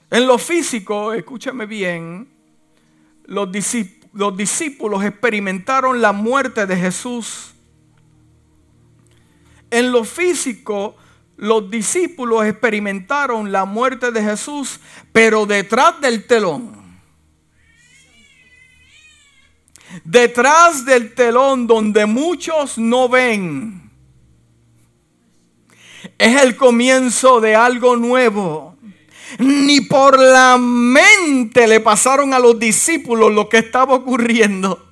En 0.08 0.26
lo 0.26 0.38
físico, 0.38 1.12
escúchame 1.12 1.66
bien, 1.66 2.28
los 3.24 3.50
discípulos 3.50 5.04
experimentaron 5.04 6.00
la 6.00 6.12
muerte 6.12 6.64
de 6.64 6.76
Jesús 6.76 7.55
en 9.70 9.92
lo 9.92 10.04
físico, 10.04 10.96
los 11.36 11.70
discípulos 11.70 12.46
experimentaron 12.46 13.52
la 13.52 13.64
muerte 13.64 14.10
de 14.10 14.22
Jesús, 14.22 14.80
pero 15.12 15.46
detrás 15.46 16.00
del 16.00 16.26
telón. 16.26 16.76
Detrás 20.04 20.84
del 20.84 21.14
telón 21.14 21.66
donde 21.66 22.06
muchos 22.06 22.78
no 22.78 23.08
ven. 23.08 23.90
Es 26.18 26.42
el 26.42 26.56
comienzo 26.56 27.40
de 27.40 27.54
algo 27.54 27.96
nuevo. 27.96 28.76
Ni 29.38 29.80
por 29.80 30.18
la 30.18 30.56
mente 30.58 31.66
le 31.66 31.80
pasaron 31.80 32.32
a 32.32 32.38
los 32.38 32.58
discípulos 32.58 33.32
lo 33.32 33.48
que 33.48 33.58
estaba 33.58 33.94
ocurriendo. 33.94 34.86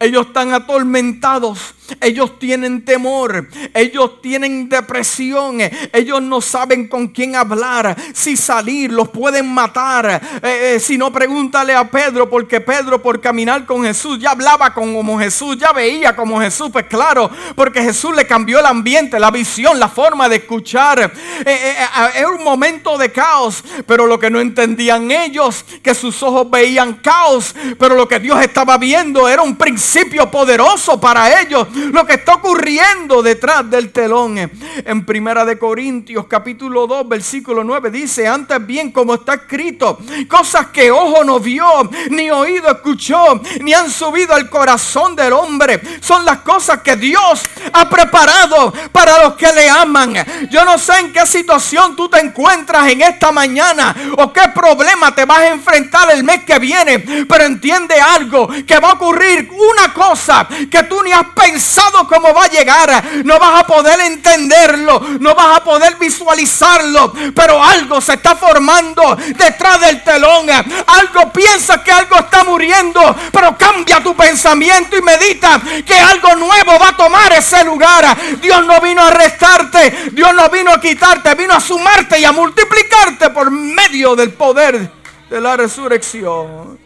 Ellos 0.00 0.28
están 0.28 0.52
atormentados. 0.52 1.74
Ellos 2.00 2.38
tienen 2.38 2.84
temor. 2.84 3.48
Ellos 3.74 4.20
tienen 4.22 4.68
depresión. 4.68 5.58
Ellos 5.92 6.22
no 6.22 6.40
saben 6.40 6.88
con 6.88 7.08
quién 7.08 7.36
hablar. 7.36 7.96
Si 8.12 8.36
salir, 8.36 8.92
los 8.92 9.08
pueden 9.10 9.52
matar. 9.52 10.20
Eh, 10.42 10.74
eh, 10.74 10.80
si 10.80 10.96
no, 10.96 11.12
pregúntale 11.12 11.74
a 11.74 11.90
Pedro. 11.90 12.28
Porque 12.28 12.60
Pedro, 12.60 13.02
por 13.02 13.20
caminar 13.20 13.66
con 13.66 13.84
Jesús, 13.84 14.18
ya 14.18 14.30
hablaba 14.30 14.72
como 14.72 15.18
Jesús. 15.18 15.56
Ya 15.58 15.72
veía 15.72 16.16
como 16.16 16.40
Jesús. 16.40 16.70
Pues 16.72 16.86
claro, 16.86 17.30
porque 17.54 17.82
Jesús 17.82 18.14
le 18.16 18.26
cambió 18.26 18.58
el 18.60 18.66
ambiente, 18.66 19.20
la 19.20 19.30
visión, 19.30 19.78
la 19.78 19.88
forma 19.88 20.28
de 20.28 20.36
escuchar. 20.36 21.12
Eh, 21.44 21.76
era 22.16 22.28
un 22.28 22.42
momento 22.42 22.96
de 22.96 23.12
caos. 23.12 23.62
Pero 23.86 24.06
lo 24.06 24.18
que 24.18 24.30
no 24.30 24.40
entendían 24.40 25.10
ellos, 25.10 25.64
que 25.82 25.94
sus 25.94 26.22
ojos 26.22 26.50
veían 26.50 26.94
caos. 26.94 27.54
Pero 27.78 27.94
lo 27.94 28.08
que 28.08 28.18
Dios 28.18 28.40
estaba 28.40 28.78
viendo 28.78 29.28
era 29.28 29.42
un 29.42 29.56
principio 29.56 29.74
principio 29.74 30.30
poderoso 30.30 31.00
para 31.00 31.40
ellos. 31.40 31.66
Lo 31.74 32.06
que 32.06 32.14
está 32.14 32.34
ocurriendo 32.34 33.22
detrás 33.22 33.68
del 33.68 33.90
telón. 33.90 34.38
En 34.38 35.04
Primera 35.04 35.44
de 35.44 35.58
Corintios 35.58 36.26
capítulo 36.28 36.86
2 36.86 37.08
versículo 37.08 37.64
9 37.64 37.90
dice, 37.90 38.28
antes 38.28 38.64
bien 38.64 38.92
como 38.92 39.14
está 39.14 39.34
escrito, 39.34 39.98
cosas 40.28 40.68
que 40.68 40.90
ojo 40.90 41.24
no 41.24 41.40
vio, 41.40 41.66
ni 42.10 42.30
oído 42.30 42.70
escuchó, 42.70 43.40
ni 43.60 43.74
han 43.74 43.90
subido 43.90 44.34
al 44.34 44.48
corazón 44.48 45.16
del 45.16 45.32
hombre, 45.32 45.80
son 46.00 46.24
las 46.24 46.38
cosas 46.38 46.80
que 46.80 46.96
Dios 46.96 47.42
ha 47.72 47.88
preparado 47.88 48.72
para 48.92 49.24
los 49.24 49.34
que 49.34 49.52
le 49.52 49.68
aman. 49.68 50.14
Yo 50.50 50.64
no 50.64 50.78
sé 50.78 50.98
en 51.00 51.12
qué 51.12 51.26
situación 51.26 51.96
tú 51.96 52.08
te 52.08 52.20
encuentras 52.20 52.88
en 52.90 53.02
esta 53.02 53.32
mañana 53.32 53.94
o 54.18 54.32
qué 54.32 54.42
problema 54.54 55.14
te 55.14 55.24
vas 55.24 55.40
a 55.40 55.48
enfrentar 55.48 56.10
el 56.12 56.22
mes 56.22 56.44
que 56.44 56.58
viene, 56.58 57.00
pero 57.28 57.44
entiende 57.44 58.00
algo 58.00 58.48
que 58.66 58.78
va 58.78 58.90
a 58.90 58.94
ocurrir 58.94 59.50
una 59.50 59.92
cosa 59.92 60.46
que 60.70 60.82
tú 60.84 61.02
ni 61.02 61.12
has 61.12 61.26
pensado 61.34 61.63
cómo 62.08 62.34
va 62.34 62.44
a 62.44 62.48
llegar. 62.48 63.04
No 63.24 63.38
vas 63.38 63.60
a 63.60 63.66
poder 63.66 64.00
entenderlo, 64.00 65.00
no 65.20 65.34
vas 65.34 65.58
a 65.58 65.64
poder 65.64 65.96
visualizarlo, 65.96 67.12
pero 67.34 67.62
algo 67.62 68.00
se 68.00 68.14
está 68.14 68.34
formando 68.34 69.16
detrás 69.36 69.80
del 69.80 70.02
telón. 70.02 70.48
Algo 70.50 71.32
piensa 71.32 71.82
que 71.82 71.92
algo 71.92 72.16
está 72.16 72.44
muriendo, 72.44 73.14
pero 73.32 73.56
cambia 73.56 74.02
tu 74.02 74.14
pensamiento 74.14 74.96
y 74.96 75.02
medita 75.02 75.60
que 75.86 75.98
algo 75.98 76.34
nuevo 76.36 76.78
va 76.78 76.88
a 76.88 76.96
tomar 76.96 77.32
ese 77.32 77.64
lugar. 77.64 78.16
Dios 78.40 78.64
no 78.64 78.80
vino 78.80 79.02
a 79.02 79.08
arrestarte, 79.08 80.10
Dios 80.12 80.34
no 80.34 80.48
vino 80.50 80.72
a 80.72 80.80
quitarte, 80.80 81.34
vino 81.34 81.54
a 81.54 81.60
sumarte 81.60 82.18
y 82.18 82.24
a 82.24 82.32
multiplicarte 82.32 83.30
por 83.30 83.50
medio 83.50 84.16
del 84.16 84.32
poder 84.32 84.90
de 85.30 85.40
la 85.40 85.56
resurrección. 85.56 86.83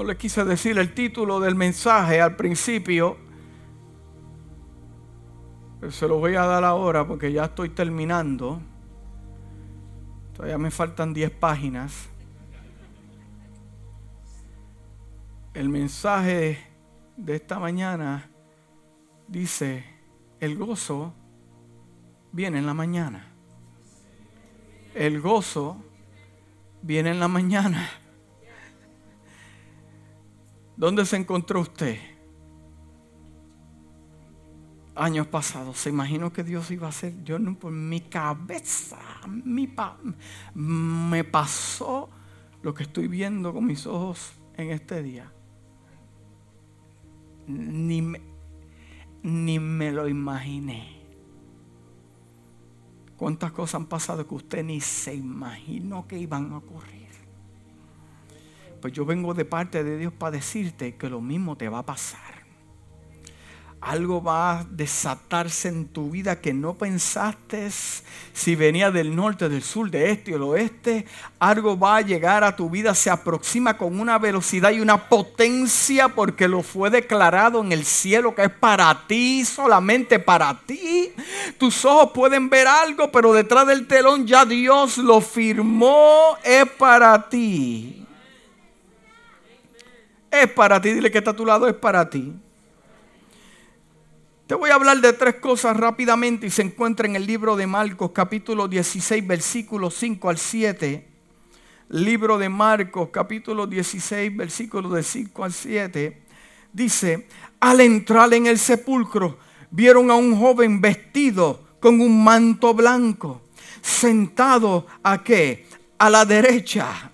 No 0.00 0.06
le 0.06 0.16
quise 0.16 0.46
decir 0.46 0.78
el 0.78 0.94
título 0.94 1.40
del 1.40 1.54
mensaje 1.54 2.22
al 2.22 2.34
principio. 2.34 3.18
se 5.90 6.08
lo 6.08 6.18
voy 6.18 6.36
a 6.36 6.46
dar 6.46 6.64
ahora 6.64 7.06
porque 7.06 7.30
ya 7.30 7.44
estoy 7.44 7.68
terminando. 7.68 8.62
Todavía 10.34 10.56
me 10.56 10.70
faltan 10.70 11.12
10 11.12 11.32
páginas. 11.32 12.08
El 15.52 15.68
mensaje 15.68 16.66
de 17.18 17.36
esta 17.36 17.58
mañana 17.58 18.30
dice, 19.28 19.84
el 20.40 20.56
gozo 20.56 21.12
viene 22.32 22.56
en 22.60 22.64
la 22.64 22.72
mañana. 22.72 23.34
El 24.94 25.20
gozo 25.20 25.76
viene 26.80 27.10
en 27.10 27.20
la 27.20 27.28
mañana. 27.28 27.99
¿Dónde 30.80 31.04
se 31.04 31.16
encontró 31.16 31.60
usted? 31.60 31.98
Años 34.94 35.26
pasados, 35.26 35.76
se 35.76 35.90
imaginó 35.90 36.32
que 36.32 36.42
Dios 36.42 36.70
iba 36.70 36.86
a 36.86 36.88
hacer. 36.88 37.22
Yo 37.22 37.38
no, 37.38 37.54
por 37.58 37.70
mi 37.70 38.00
cabeza, 38.00 38.98
mi 39.26 39.70
me 40.54 41.22
pasó 41.24 42.08
lo 42.62 42.72
que 42.72 42.84
estoy 42.84 43.08
viendo 43.08 43.52
con 43.52 43.66
mis 43.66 43.86
ojos 43.86 44.32
en 44.56 44.70
este 44.70 45.02
día. 45.02 45.30
Ni 47.46 48.00
me, 48.00 48.22
ni 49.22 49.58
me 49.58 49.92
lo 49.92 50.08
imaginé. 50.08 50.98
¿Cuántas 53.18 53.52
cosas 53.52 53.74
han 53.74 53.86
pasado 53.86 54.26
que 54.26 54.34
usted 54.34 54.64
ni 54.64 54.80
se 54.80 55.14
imaginó 55.14 56.08
que 56.08 56.18
iban 56.18 56.50
a 56.54 56.56
ocurrir? 56.56 56.99
Pues 58.80 58.92
yo 58.94 59.04
vengo 59.04 59.34
de 59.34 59.44
parte 59.44 59.84
de 59.84 59.98
Dios 59.98 60.12
para 60.12 60.32
decirte 60.32 60.96
que 60.96 61.10
lo 61.10 61.20
mismo 61.20 61.56
te 61.56 61.68
va 61.68 61.80
a 61.80 61.86
pasar. 61.86 62.40
Algo 63.82 64.22
va 64.22 64.58
a 64.58 64.64
desatarse 64.64 65.68
en 65.68 65.88
tu 65.88 66.10
vida 66.10 66.42
que 66.42 66.52
no 66.52 66.76
pensaste 66.76 67.70
si 68.34 68.54
venía 68.54 68.90
del 68.90 69.16
norte, 69.16 69.48
del 69.48 69.62
sur, 69.62 69.90
de 69.90 70.10
este 70.10 70.32
o 70.32 70.34
del 70.34 70.42
oeste. 70.42 71.06
Algo 71.38 71.78
va 71.78 71.96
a 71.96 72.00
llegar 72.02 72.44
a 72.44 72.54
tu 72.54 72.68
vida, 72.68 72.94
se 72.94 73.08
aproxima 73.08 73.78
con 73.78 73.98
una 73.98 74.18
velocidad 74.18 74.70
y 74.70 74.80
una 74.80 75.08
potencia 75.08 76.10
porque 76.10 76.46
lo 76.46 76.62
fue 76.62 76.90
declarado 76.90 77.62
en 77.62 77.72
el 77.72 77.86
cielo 77.86 78.34
que 78.34 78.42
es 78.42 78.50
para 78.50 79.06
ti, 79.06 79.46
solamente 79.46 80.18
para 80.18 80.60
ti. 80.66 81.12
Tus 81.56 81.82
ojos 81.86 82.10
pueden 82.12 82.50
ver 82.50 82.68
algo, 82.68 83.10
pero 83.10 83.32
detrás 83.32 83.66
del 83.66 83.86
telón 83.86 84.26
ya 84.26 84.44
Dios 84.44 84.98
lo 84.98 85.22
firmó, 85.22 86.36
es 86.44 86.68
para 86.78 87.30
ti. 87.30 87.99
Es 90.30 90.50
para 90.52 90.80
ti, 90.80 90.92
dile 90.92 91.10
que 91.10 91.18
está 91.18 91.32
a 91.32 91.36
tu 91.36 91.44
lado, 91.44 91.66
es 91.66 91.74
para 91.74 92.08
ti. 92.08 92.32
Te 94.46 94.54
voy 94.54 94.70
a 94.70 94.74
hablar 94.74 95.00
de 95.00 95.12
tres 95.12 95.36
cosas 95.36 95.76
rápidamente 95.76 96.46
y 96.46 96.50
se 96.50 96.62
encuentra 96.62 97.06
en 97.06 97.16
el 97.16 97.26
libro 97.26 97.56
de 97.56 97.66
Marcos 97.66 98.10
capítulo 98.12 98.68
16 98.68 99.26
versículos 99.26 99.94
5 99.94 100.28
al 100.28 100.38
7. 100.38 101.08
Libro 101.90 102.38
de 102.38 102.48
Marcos 102.48 103.10
capítulo 103.12 103.66
16 103.66 104.36
versículos 104.36 104.92
de 104.92 105.02
5 105.02 105.44
al 105.44 105.52
7. 105.52 106.22
Dice, 106.72 107.28
al 107.58 107.80
entrar 107.80 108.32
en 108.32 108.46
el 108.46 108.58
sepulcro 108.58 109.38
vieron 109.70 110.10
a 110.10 110.14
un 110.14 110.36
joven 110.36 110.80
vestido 110.80 111.64
con 111.80 112.00
un 112.00 112.22
manto 112.22 112.74
blanco, 112.74 113.42
sentado 113.80 114.86
a 115.02 115.22
qué? 115.22 115.66
A 115.98 116.10
la 116.10 116.24
derecha 116.24 117.09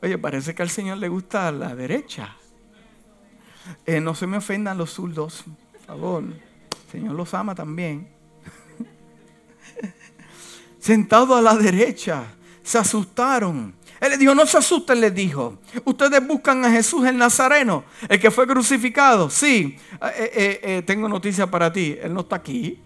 Oye, 0.00 0.16
parece 0.16 0.54
que 0.54 0.62
al 0.62 0.70
Señor 0.70 0.98
le 0.98 1.08
gusta 1.08 1.50
la 1.50 1.74
derecha. 1.74 2.36
Eh, 3.84 4.00
no 4.00 4.14
se 4.14 4.26
me 4.26 4.36
ofendan 4.36 4.78
los 4.78 4.92
zurdos, 4.92 5.44
por 5.72 5.80
favor. 5.80 6.22
El 6.24 6.90
Señor 6.92 7.14
los 7.14 7.34
ama 7.34 7.54
también. 7.54 8.08
Sentado 10.78 11.34
a 11.34 11.42
la 11.42 11.56
derecha, 11.56 12.24
se 12.62 12.78
asustaron. 12.78 13.74
Él 14.00 14.10
les 14.10 14.18
dijo, 14.20 14.34
no 14.34 14.46
se 14.46 14.58
asusten, 14.58 15.00
les 15.00 15.12
dijo. 15.12 15.58
Ustedes 15.84 16.24
buscan 16.24 16.64
a 16.64 16.70
Jesús 16.70 17.04
el 17.04 17.18
Nazareno, 17.18 17.84
el 18.08 18.20
que 18.20 18.30
fue 18.30 18.46
crucificado. 18.46 19.28
Sí, 19.28 19.76
eh, 20.00 20.60
eh, 20.62 20.82
tengo 20.86 21.08
noticia 21.08 21.50
para 21.50 21.72
ti. 21.72 21.96
Él 22.00 22.14
no 22.14 22.20
está 22.20 22.36
aquí. 22.36 22.80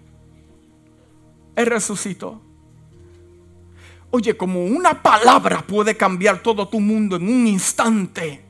Él 1.54 1.66
resucitó. 1.66 2.40
Oye, 4.14 4.36
como 4.36 4.66
una 4.66 5.02
palabra 5.02 5.62
puede 5.62 5.96
cambiar 5.96 6.42
todo 6.42 6.68
tu 6.68 6.80
mundo 6.80 7.16
en 7.16 7.22
un 7.22 7.46
instante. 7.46 8.44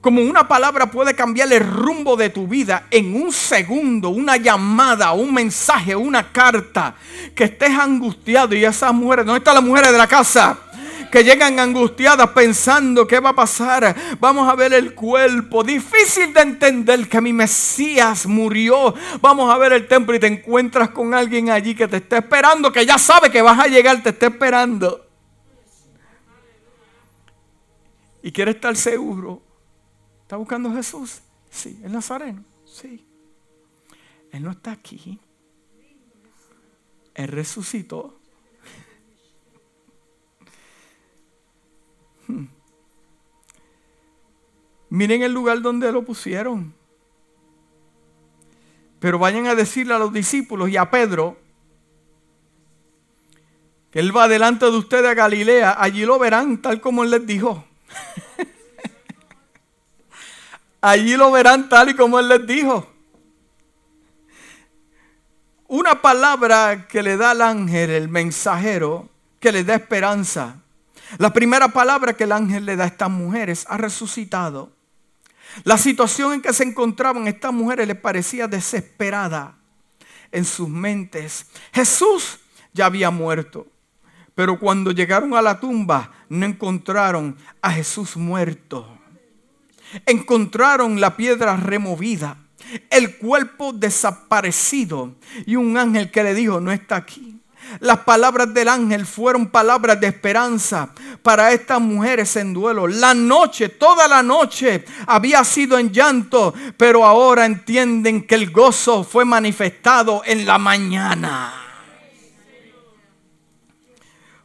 Como 0.00 0.20
una 0.20 0.48
palabra 0.48 0.90
puede 0.90 1.14
cambiar 1.14 1.52
el 1.52 1.60
rumbo 1.60 2.16
de 2.16 2.30
tu 2.30 2.48
vida 2.48 2.88
en 2.90 3.14
un 3.14 3.32
segundo, 3.32 4.08
una 4.08 4.36
llamada, 4.38 5.12
un 5.12 5.32
mensaje, 5.32 5.94
una 5.94 6.32
carta. 6.32 6.96
Que 7.32 7.44
estés 7.44 7.70
angustiado 7.70 8.56
y 8.56 8.64
esas 8.64 8.92
mujeres, 8.92 9.24
¿dónde 9.24 9.38
están 9.38 9.54
las 9.54 9.62
mujeres 9.62 9.92
de 9.92 9.98
la 9.98 10.08
casa? 10.08 10.58
Que 11.12 11.22
llegan 11.22 11.60
angustiadas 11.60 12.30
pensando 12.30 13.06
qué 13.06 13.20
va 13.20 13.30
a 13.30 13.34
pasar. 13.34 13.94
Vamos 14.18 14.48
a 14.48 14.54
ver 14.54 14.72
el 14.72 14.94
cuerpo. 14.94 15.62
Difícil 15.62 16.32
de 16.32 16.40
entender 16.40 17.06
que 17.06 17.20
mi 17.20 17.34
Mesías 17.34 18.26
murió. 18.26 18.94
Vamos 19.20 19.52
a 19.52 19.58
ver 19.58 19.74
el 19.74 19.86
templo 19.86 20.16
y 20.16 20.18
te 20.20 20.26
encuentras 20.26 20.88
con 20.88 21.12
alguien 21.12 21.50
allí 21.50 21.74
que 21.74 21.86
te 21.86 21.98
está 21.98 22.16
esperando, 22.16 22.72
que 22.72 22.86
ya 22.86 22.96
sabe 22.96 23.30
que 23.30 23.42
vas 23.42 23.60
a 23.60 23.68
llegar, 23.68 24.02
te 24.02 24.08
está 24.08 24.28
esperando. 24.28 25.06
Y 28.22 28.32
quiere 28.32 28.52
estar 28.52 28.74
seguro. 28.74 29.42
¿Está 30.22 30.36
buscando 30.36 30.72
Jesús? 30.72 31.20
Sí, 31.50 31.78
el 31.84 31.92
Nazareno. 31.92 32.42
Sí. 32.64 33.04
Él 34.30 34.42
no 34.42 34.52
está 34.52 34.72
aquí. 34.72 35.20
Él 37.14 37.28
resucitó. 37.28 38.21
Hmm. 42.26 42.44
Miren 44.90 45.22
el 45.22 45.32
lugar 45.32 45.62
donde 45.62 45.90
lo 45.90 46.04
pusieron. 46.04 46.74
Pero 49.00 49.18
vayan 49.18 49.46
a 49.46 49.54
decirle 49.54 49.94
a 49.94 49.98
los 49.98 50.12
discípulos 50.12 50.68
y 50.68 50.76
a 50.76 50.90
Pedro 50.90 51.38
que 53.90 54.00
Él 54.00 54.16
va 54.16 54.26
delante 54.26 54.66
de 54.66 54.76
ustedes 54.76 55.10
a 55.10 55.14
Galilea. 55.14 55.76
Allí 55.78 56.04
lo 56.04 56.18
verán 56.18 56.62
tal 56.62 56.80
como 56.80 57.04
Él 57.04 57.10
les 57.10 57.26
dijo. 57.26 57.64
Allí 60.80 61.16
lo 61.16 61.30
verán 61.30 61.68
tal 61.68 61.90
y 61.90 61.94
como 61.94 62.18
Él 62.18 62.28
les 62.28 62.46
dijo. 62.46 62.88
Una 65.68 66.02
palabra 66.02 66.86
que 66.86 67.02
le 67.02 67.16
da 67.16 67.30
al 67.30 67.42
ángel, 67.42 67.90
el 67.90 68.08
mensajero, 68.08 69.08
que 69.40 69.52
le 69.52 69.64
da 69.64 69.74
esperanza. 69.74 70.62
La 71.18 71.32
primera 71.32 71.68
palabra 71.68 72.14
que 72.14 72.24
el 72.24 72.32
ángel 72.32 72.66
le 72.66 72.76
da 72.76 72.84
a 72.84 72.88
estas 72.88 73.10
mujeres 73.10 73.66
ha 73.68 73.76
resucitado. 73.76 74.72
La 75.64 75.76
situación 75.76 76.34
en 76.34 76.42
que 76.42 76.52
se 76.52 76.64
encontraban 76.64 77.28
estas 77.28 77.52
mujeres 77.52 77.86
les 77.86 77.96
parecía 77.96 78.48
desesperada 78.48 79.56
en 80.30 80.44
sus 80.44 80.68
mentes. 80.68 81.46
Jesús 81.72 82.40
ya 82.72 82.86
había 82.86 83.10
muerto, 83.10 83.66
pero 84.34 84.58
cuando 84.58 84.92
llegaron 84.92 85.34
a 85.34 85.42
la 85.42 85.60
tumba 85.60 86.10
no 86.28 86.46
encontraron 86.46 87.36
a 87.60 87.70
Jesús 87.70 88.16
muerto. 88.16 88.98
Encontraron 90.06 91.00
la 91.00 91.16
piedra 91.16 91.54
removida, 91.56 92.38
el 92.88 93.18
cuerpo 93.18 93.74
desaparecido 93.74 95.14
y 95.44 95.56
un 95.56 95.76
ángel 95.76 96.10
que 96.10 96.22
le 96.22 96.32
dijo, 96.32 96.60
no 96.60 96.72
está 96.72 96.96
aquí. 96.96 97.31
Las 97.80 97.98
palabras 98.00 98.52
del 98.52 98.68
ángel 98.68 99.06
fueron 99.06 99.46
palabras 99.46 99.98
de 100.00 100.06
esperanza 100.06 100.90
para 101.22 101.52
estas 101.52 101.80
mujeres 101.80 102.36
en 102.36 102.52
duelo. 102.52 102.86
La 102.86 103.14
noche, 103.14 103.68
toda 103.70 104.06
la 104.08 104.22
noche 104.22 104.84
había 105.06 105.42
sido 105.44 105.78
en 105.78 105.92
llanto, 105.92 106.54
pero 106.76 107.04
ahora 107.04 107.46
entienden 107.46 108.26
que 108.26 108.34
el 108.34 108.50
gozo 108.50 109.04
fue 109.04 109.24
manifestado 109.24 110.22
en 110.24 110.46
la 110.46 110.58
mañana. 110.58 111.54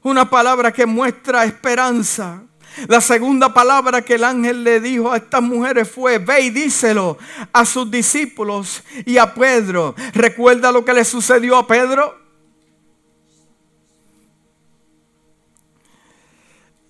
Una 0.03 0.29
palabra 0.29 0.71
que 0.71 0.85
muestra 0.85 1.43
esperanza. 1.43 2.41
La 2.87 3.01
segunda 3.01 3.53
palabra 3.53 4.03
que 4.03 4.15
el 4.15 4.23
ángel 4.23 4.63
le 4.63 4.79
dijo 4.79 5.11
a 5.11 5.17
estas 5.17 5.41
mujeres 5.41 5.89
fue, 5.89 6.19
ve 6.19 6.41
y 6.41 6.49
díselo 6.51 7.17
a 7.51 7.65
sus 7.65 7.89
discípulos 7.89 8.83
y 9.05 9.17
a 9.17 9.33
Pedro. 9.33 9.95
¿Recuerda 10.13 10.71
lo 10.71 10.85
que 10.85 10.93
le 10.93 11.03
sucedió 11.03 11.57
a 11.57 11.65
Pedro? 11.65 12.26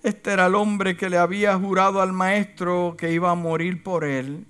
Este 0.08 0.32
era 0.32 0.46
el 0.46 0.54
hombre 0.54 0.96
que 0.96 1.10
le 1.10 1.18
había 1.18 1.54
jurado 1.58 2.00
al 2.00 2.14
maestro 2.14 2.94
que 2.96 3.12
iba 3.12 3.30
a 3.30 3.34
morir 3.34 3.82
por 3.82 4.04
él, 4.04 4.46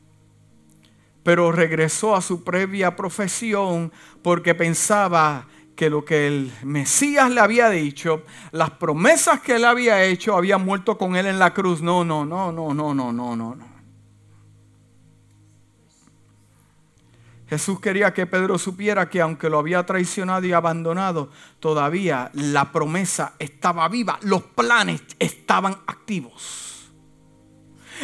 pero 1.25 1.51
regresó 1.51 2.15
a 2.15 2.21
su 2.21 2.45
previa 2.45 2.95
profesión 2.95 3.93
porque 4.23 4.55
pensaba 4.55 5.49
que 5.75 5.91
lo 5.91 6.05
que 6.05 6.29
el 6.29 6.53
Mesías 6.63 7.29
le 7.33 7.41
había 7.41 7.71
dicho, 7.71 8.23
las 8.53 8.71
promesas 8.71 9.41
que 9.41 9.57
él 9.57 9.65
había 9.65 10.05
hecho, 10.05 10.37
había 10.37 10.59
muerto 10.59 10.97
con 10.97 11.17
él 11.17 11.27
en 11.27 11.41
la 11.41 11.53
cruz. 11.53 11.83
No, 11.83 12.05
no, 12.05 12.25
no, 12.25 12.53
no, 12.53 12.73
no, 12.73 12.95
no, 12.95 13.13
no, 13.13 13.35
no. 13.35 13.68
Jesús 17.49 17.81
quería 17.81 18.13
que 18.13 18.27
Pedro 18.27 18.59
supiera 18.59 19.09
que 19.09 19.21
aunque 19.21 19.49
lo 19.49 19.59
había 19.59 19.87
traicionado 19.87 20.47
y 20.47 20.53
abandonado, 20.53 21.31
todavía 21.61 22.31
la 22.35 22.73
promesa 22.73 23.35
estaba 23.39 23.89
viva, 23.89 24.19
los 24.23 24.43
planes 24.43 25.03
estaban 25.19 25.79
activos. 25.87 26.91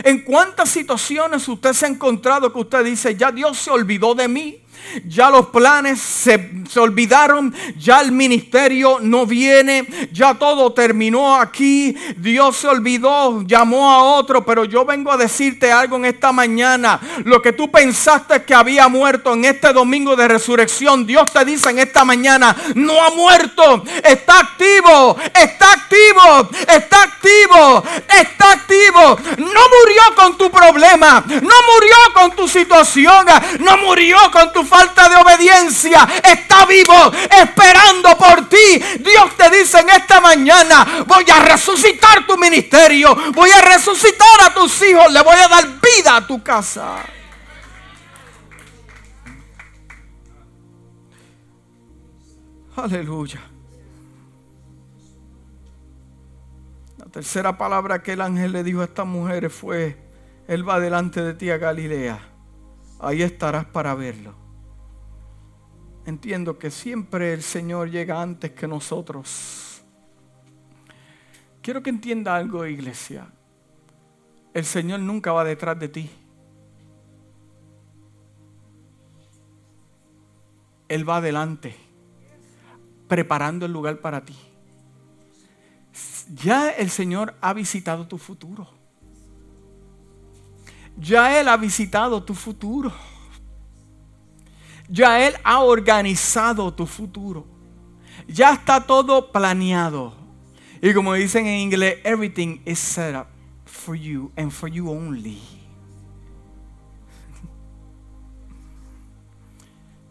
¿En 0.03 0.25
cuántas 0.25 0.71
situaciones 0.71 1.47
usted 1.47 1.73
se 1.73 1.87
ha 1.87 1.89
encontrado 1.89 2.53
que 2.53 2.59
usted 2.59 2.85
dice, 2.85 3.15
ya 3.17 3.31
Dios 3.31 3.59
se 3.59 3.71
olvidó 3.71 4.15
de 4.15 4.29
mí? 4.29 4.64
Ya 5.07 5.31
los 5.31 5.47
planes 5.47 6.01
se, 6.01 6.63
olvidaron, 6.79 7.55
ya 7.77 8.01
el 8.01 8.13
ministerio 8.13 8.99
no 9.01 9.27
viene, 9.27 9.87
ya 10.13 10.35
todo 10.35 10.73
terminó 10.73 11.37
aquí, 11.37 11.97
Dios 12.17 12.57
se 12.57 12.69
olvidó, 12.69 13.43
llamó 13.43 13.91
a 13.91 14.03
otro, 14.03 14.45
pero 14.45 14.65
yo 14.65 14.85
vengo 14.85 15.11
a 15.11 15.17
decirte 15.17 15.73
algo 15.73 15.97
en 15.97 16.05
esta 16.07 16.33
mañana. 16.33 17.01
Lo 17.25 17.43
que 17.43 17.53
tú 17.53 17.71
pensaste 17.71 18.45
que 18.45 18.55
había 18.55 18.89
muerto 18.89 19.33
en 19.33 19.45
este 19.45 19.73
domingo 19.73 20.17
de 20.17 20.29
resurrección, 20.29 21.07
Dios 21.07 21.33
te 21.33 21.45
dice 21.45 21.71
en 21.71 21.81
esta 21.81 22.05
mañana, 22.05 22.57
no 22.75 23.03
ha 23.03 23.11
muerto, 23.11 23.85
está 24.05 24.41
activo, 24.41 25.17
está 25.35 25.73
activo, 25.73 26.49
está 26.69 27.03
activo, 27.03 27.85
está 28.21 28.53
activo. 28.53 29.19
No 29.39 29.61
murió 29.77 30.03
con 30.17 30.39
tu 30.39 30.51
problema, 30.51 31.25
no 31.27 31.41
murió 31.41 31.97
con 32.15 32.37
tu 32.37 32.49
situación, 32.49 33.27
no 33.61 33.77
murió 33.79 34.17
con 34.33 34.53
tu 34.53 34.64
falta 34.65 35.09
de 35.09 35.17
obediencia 35.17 36.07
está 36.23 36.67
vivo 36.67 37.13
esperando 37.31 38.17
por 38.17 38.49
ti. 38.49 38.83
Dios 39.01 39.37
te 39.37 39.51
dice 39.51 39.81
en 39.81 39.91
esta 39.91 40.21
mañana, 40.21 41.05
voy 41.07 41.25
a 41.31 41.41
resucitar 41.41 42.27
tu 42.27 42.37
ministerio, 42.37 43.15
voy 43.33 43.51
a 43.51 43.61
resucitar 43.61 44.41
a 44.43 44.55
tus 44.55 44.83
hijos, 44.83 45.13
le 45.13 45.23
voy 45.23 45.37
a 45.37 45.49
dar 45.49 45.67
vida 45.81 46.17
a 46.17 46.27
tu 46.27 46.43
casa. 46.43 47.05
Aleluya. 52.77 53.41
La 56.99 57.07
tercera 57.07 57.57
palabra 57.57 58.03
que 58.03 58.15
el 58.15 58.21
ángel 58.21 58.53
le 58.53 58.65
dijo 58.65 58.81
a 58.81 58.85
estas 58.85 59.07
mujeres 59.07 59.53
fue, 59.53 59.97
Él 60.49 60.69
va 60.69 60.81
delante 60.81 61.23
de 61.23 61.35
ti 61.35 61.51
a 61.51 61.59
Galilea. 61.59 62.19
Ahí 62.99 63.23
estarás 63.23 63.65
para 63.67 63.95
verlo 63.95 64.44
entiendo 66.07 66.59
que 66.59 66.71
siempre 66.71 67.33
el 67.33 67.43
Señor 67.43 67.91
llega 67.91 68.21
antes 68.21 68.53
que 68.53 68.67
nosotros. 68.67 69.83
Quiero 71.63 71.83
que 71.83 71.91
entienda 71.91 72.37
algo, 72.37 72.67
iglesia. 72.67 73.27
El 74.53 74.65
Señor 74.65 75.01
nunca 75.01 75.33
va 75.33 75.45
detrás 75.45 75.79
de 75.79 75.89
ti. 75.89 76.11
Él 80.89 81.09
va 81.09 81.17
adelante, 81.17 81.75
preparando 83.09 83.67
el 83.67 83.73
lugar 83.73 84.01
para 84.01 84.25
ti. 84.25 84.37
Ya 86.35 86.71
el 86.71 86.91
Señor 86.91 87.35
ha 87.41 87.53
visitado 87.53 88.07
tu 88.07 88.19
futuro. 88.19 88.69
Ya 90.97 91.41
Él 91.41 91.49
ha 91.49 91.57
visitado 91.57 92.23
tu 92.23 92.35
futuro. 92.35 92.93
Ya 94.89 95.27
Él 95.27 95.35
ha 95.45 95.61
organizado 95.61 96.73
tu 96.73 96.87
futuro. 96.87 97.47
Ya 98.29 98.53
está 98.53 98.81
todo 98.81 99.33
planeado. 99.33 100.15
Y 100.81 100.93
como 100.93 101.15
dicen 101.15 101.47
en 101.47 101.61
inglés, 101.61 101.99
everything 102.05 102.61
is 102.65 102.79
set 102.79 103.17
up 103.17 103.27
for 103.65 103.97
you 103.97 104.31
and 104.37 104.51
for 104.51 104.69
you 104.69 104.91
only. 104.91 105.41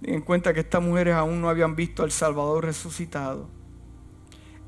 en 0.02 0.22
cuenta 0.22 0.54
que 0.54 0.62
estas 0.62 0.82
mujeres 0.82 1.16
aún 1.16 1.42
no 1.42 1.50
habían 1.50 1.76
visto 1.76 2.04
al 2.04 2.12
Salvador 2.12 2.66
resucitado. 2.66 3.50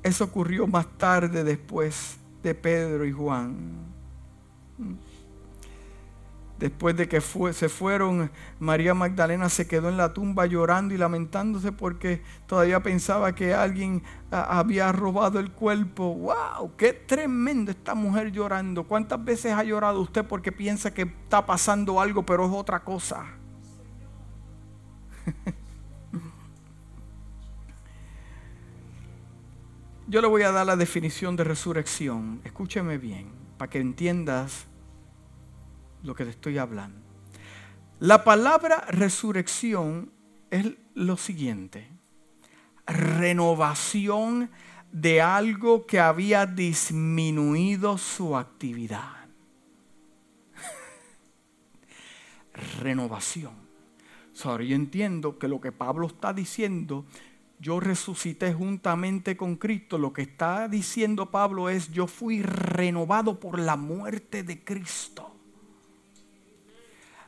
Eso 0.03 0.25
ocurrió 0.25 0.67
más 0.67 0.85
tarde 0.97 1.43
después 1.43 2.17
de 2.43 2.53
Pedro 2.53 3.05
y 3.05 3.11
Juan. 3.11 3.85
Después 6.59 6.95
de 6.95 7.09
que 7.09 7.19
se 7.19 7.67
fueron, 7.67 8.31
María 8.59 8.93
Magdalena 8.93 9.49
se 9.49 9.67
quedó 9.67 9.89
en 9.89 9.97
la 9.97 10.13
tumba 10.13 10.45
llorando 10.45 10.93
y 10.93 10.97
lamentándose 10.97 11.73
porque 11.73 12.21
todavía 12.47 12.81
pensaba 12.81 13.35
que 13.35 13.53
alguien 13.53 14.03
había 14.31 14.93
robado 14.93 15.39
el 15.39 15.51
cuerpo. 15.51 16.15
¡Wow! 16.15 16.77
¡Qué 16.77 16.93
tremendo 16.93 17.71
esta 17.71 17.93
mujer 17.93 18.31
llorando! 18.31 18.85
¿Cuántas 18.85 19.21
veces 19.23 19.51
ha 19.51 19.65
llorado 19.65 19.99
usted 19.99 20.23
porque 20.23 20.53
piensa 20.53 20.93
que 20.93 21.01
está 21.01 21.45
pasando 21.45 21.99
algo 21.99 22.25
pero 22.25 22.45
es 22.45 22.51
otra 22.53 22.79
cosa? 22.85 23.25
Yo 30.07 30.21
le 30.21 30.27
voy 30.27 30.43
a 30.43 30.51
dar 30.51 30.65
la 30.65 30.77
definición 30.77 31.35
de 31.35 31.43
resurrección. 31.43 32.39
Escúcheme 32.45 32.97
bien, 32.97 33.27
para 33.57 33.69
que 33.69 33.79
entiendas 33.79 34.67
lo 36.05 36.15
que 36.15 36.23
te 36.23 36.31
estoy 36.31 36.57
hablando. 36.57 36.99
La 37.99 38.23
palabra 38.23 38.85
resurrección 38.89 40.11
es 40.51 40.73
lo 40.93 41.17
siguiente. 41.17 41.89
Renovación 42.85 44.51
de 44.91 45.21
algo 45.21 45.85
que 45.85 45.99
había 45.99 46.45
disminuido 46.45 47.97
su 47.97 48.37
actividad. 48.37 49.27
Renovación. 52.79 53.65
Ahora 54.43 54.65
yo 54.65 54.75
entiendo 54.75 55.39
que 55.39 55.47
lo 55.47 55.61
que 55.61 55.71
Pablo 55.71 56.07
está 56.07 56.33
diciendo, 56.33 57.05
yo 57.59 57.79
resucité 57.79 58.53
juntamente 58.53 59.37
con 59.37 59.55
Cristo. 59.55 59.97
Lo 59.97 60.11
que 60.11 60.23
está 60.23 60.67
diciendo 60.67 61.31
Pablo 61.31 61.69
es, 61.69 61.89
yo 61.91 62.05
fui 62.05 62.41
renovado 62.41 63.39
por 63.39 63.57
la 63.57 63.77
muerte 63.77 64.43
de 64.43 64.63
Cristo 64.63 65.35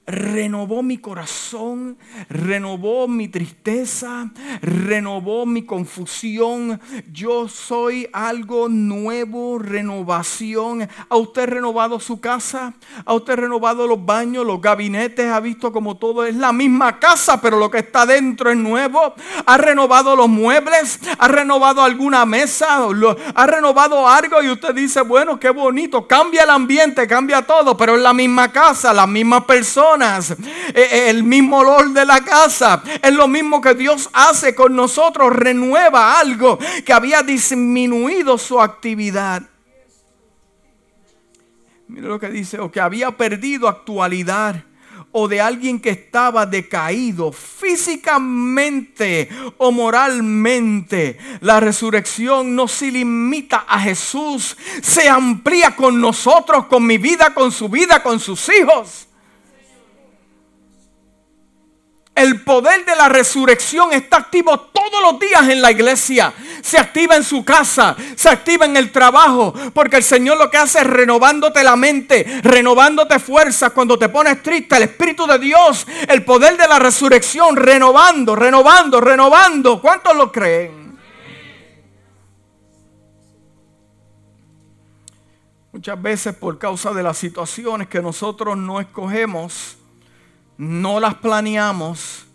renovó 0.07 0.81
mi 0.81 0.99
corazón, 0.99 1.97
renovó 2.29 3.09
mi 3.09 3.27
tristeza, 3.27 4.31
renovó 4.61 5.45
mi 5.45 5.65
confusión. 5.65 6.79
Yo 7.11 7.49
soy 7.49 8.07
algo 8.13 8.69
nuevo, 8.69 9.59
renovación. 9.59 10.87
¿Ha 11.09 11.15
usted 11.17 11.49
renovado 11.49 11.99
su 11.99 12.21
casa? 12.21 12.73
¿Ha 13.05 13.13
usted 13.13 13.35
renovado 13.35 13.85
los 13.85 14.03
baños, 14.05 14.45
los 14.45 14.61
gabinetes? 14.61 15.29
¿Ha 15.29 15.41
visto 15.41 15.73
como 15.73 15.97
todo 15.97 16.25
es 16.25 16.35
la 16.35 16.53
misma 16.53 16.99
casa, 16.99 17.41
pero 17.41 17.59
lo 17.59 17.69
que 17.69 17.79
está 17.79 18.05
dentro 18.05 18.49
es 18.49 18.57
nuevo? 18.57 19.13
¿Ha 19.45 19.57
renovado 19.57 20.15
los 20.15 20.29
muebles? 20.29 21.01
¿Ha 21.19 21.27
renovado 21.27 21.83
alguna 21.83 22.25
mesa? 22.25 22.87
¿Ha 23.35 23.45
renovado 23.45 24.07
algo? 24.07 24.41
Y 24.41 24.49
usted 24.49 24.73
dice, 24.73 25.01
bueno, 25.01 25.37
qué 25.37 25.49
bonito. 25.49 26.07
Cambia 26.07 26.43
el 26.43 26.49
ambiente, 26.49 27.05
cambia 27.07 27.41
todo, 27.41 27.75
pero 27.75 27.97
es 27.97 28.01
la 28.01 28.13
misma 28.13 28.53
casa, 28.53 28.93
las 28.93 29.07
mismas 29.09 29.43
eh, 30.01 30.35
eh, 30.73 31.09
el 31.09 31.23
mismo 31.23 31.59
olor 31.59 31.91
de 31.91 32.05
la 32.05 32.21
casa. 32.21 32.83
Es 33.01 33.13
lo 33.13 33.27
mismo 33.27 33.61
que 33.61 33.73
Dios 33.73 34.09
hace 34.13 34.55
con 34.55 34.75
nosotros, 34.75 35.35
renueva 35.35 36.19
algo 36.19 36.57
que 36.85 36.93
había 36.93 37.23
disminuido 37.23 38.37
su 38.37 38.59
actividad. 38.61 39.43
Mira 41.87 42.07
lo 42.07 42.19
que 42.19 42.29
dice, 42.29 42.59
o 42.59 42.69
que 42.69 42.81
había 42.81 43.11
perdido 43.11 43.67
actualidad 43.67 44.63
o 45.11 45.27
de 45.27 45.41
alguien 45.41 45.79
que 45.79 45.89
estaba 45.89 46.45
decaído 46.45 47.31
físicamente 47.31 49.29
o 49.57 49.71
moralmente. 49.71 51.17
La 51.41 51.59
resurrección 51.59 52.55
no 52.55 52.67
se 52.67 52.91
limita 52.91 53.65
a 53.67 53.79
Jesús, 53.79 54.55
se 54.81 55.09
amplía 55.09 55.75
con 55.75 55.99
nosotros, 55.99 56.67
con 56.67 56.85
mi 56.85 56.99
vida, 56.99 57.33
con 57.33 57.51
su 57.51 57.67
vida, 57.69 58.03
con 58.03 58.19
sus 58.19 58.47
hijos. 58.49 59.06
El 62.17 62.41
poder 62.41 62.83
de 62.83 62.95
la 62.95 63.09
resurrección 63.09 63.93
está 63.93 64.17
activo 64.17 64.59
todos 64.59 65.03
los 65.03 65.19
días 65.19 65.49
en 65.49 65.61
la 65.61 65.69
iglesia. 65.69 66.33
Se 66.63 66.79
activa 66.79 67.15
en 67.15 67.23
su 67.23 67.45
casa, 67.45 67.95
se 68.15 68.27
activa 68.27 68.65
en 68.65 68.75
el 68.75 68.91
trabajo, 68.91 69.53
porque 69.71 69.97
el 69.97 70.03
Señor 70.03 70.39
lo 70.39 70.49
que 70.49 70.57
hace 70.57 70.79
es 70.79 70.87
renovándote 70.87 71.63
la 71.63 71.75
mente, 71.75 72.41
renovándote 72.41 73.19
fuerzas. 73.19 73.71
Cuando 73.71 73.99
te 73.99 74.09
pones 74.09 74.41
triste, 74.41 74.77
el 74.77 74.83
Espíritu 74.83 75.27
de 75.27 75.37
Dios, 75.37 75.85
el 76.07 76.25
poder 76.25 76.57
de 76.57 76.67
la 76.67 76.79
resurrección, 76.79 77.55
renovando, 77.55 78.35
renovando, 78.35 78.99
renovando. 78.99 79.79
¿Cuántos 79.79 80.15
lo 80.15 80.31
creen? 80.31 80.97
Muchas 85.71 86.01
veces 86.01 86.35
por 86.35 86.57
causa 86.57 86.93
de 86.93 87.03
las 87.03 87.19
situaciones 87.19 87.87
que 87.87 88.01
nosotros 88.01 88.57
no 88.57 88.79
escogemos, 88.79 89.76
no 90.57 90.99
las 90.99 91.15
planeamos, 91.15 92.25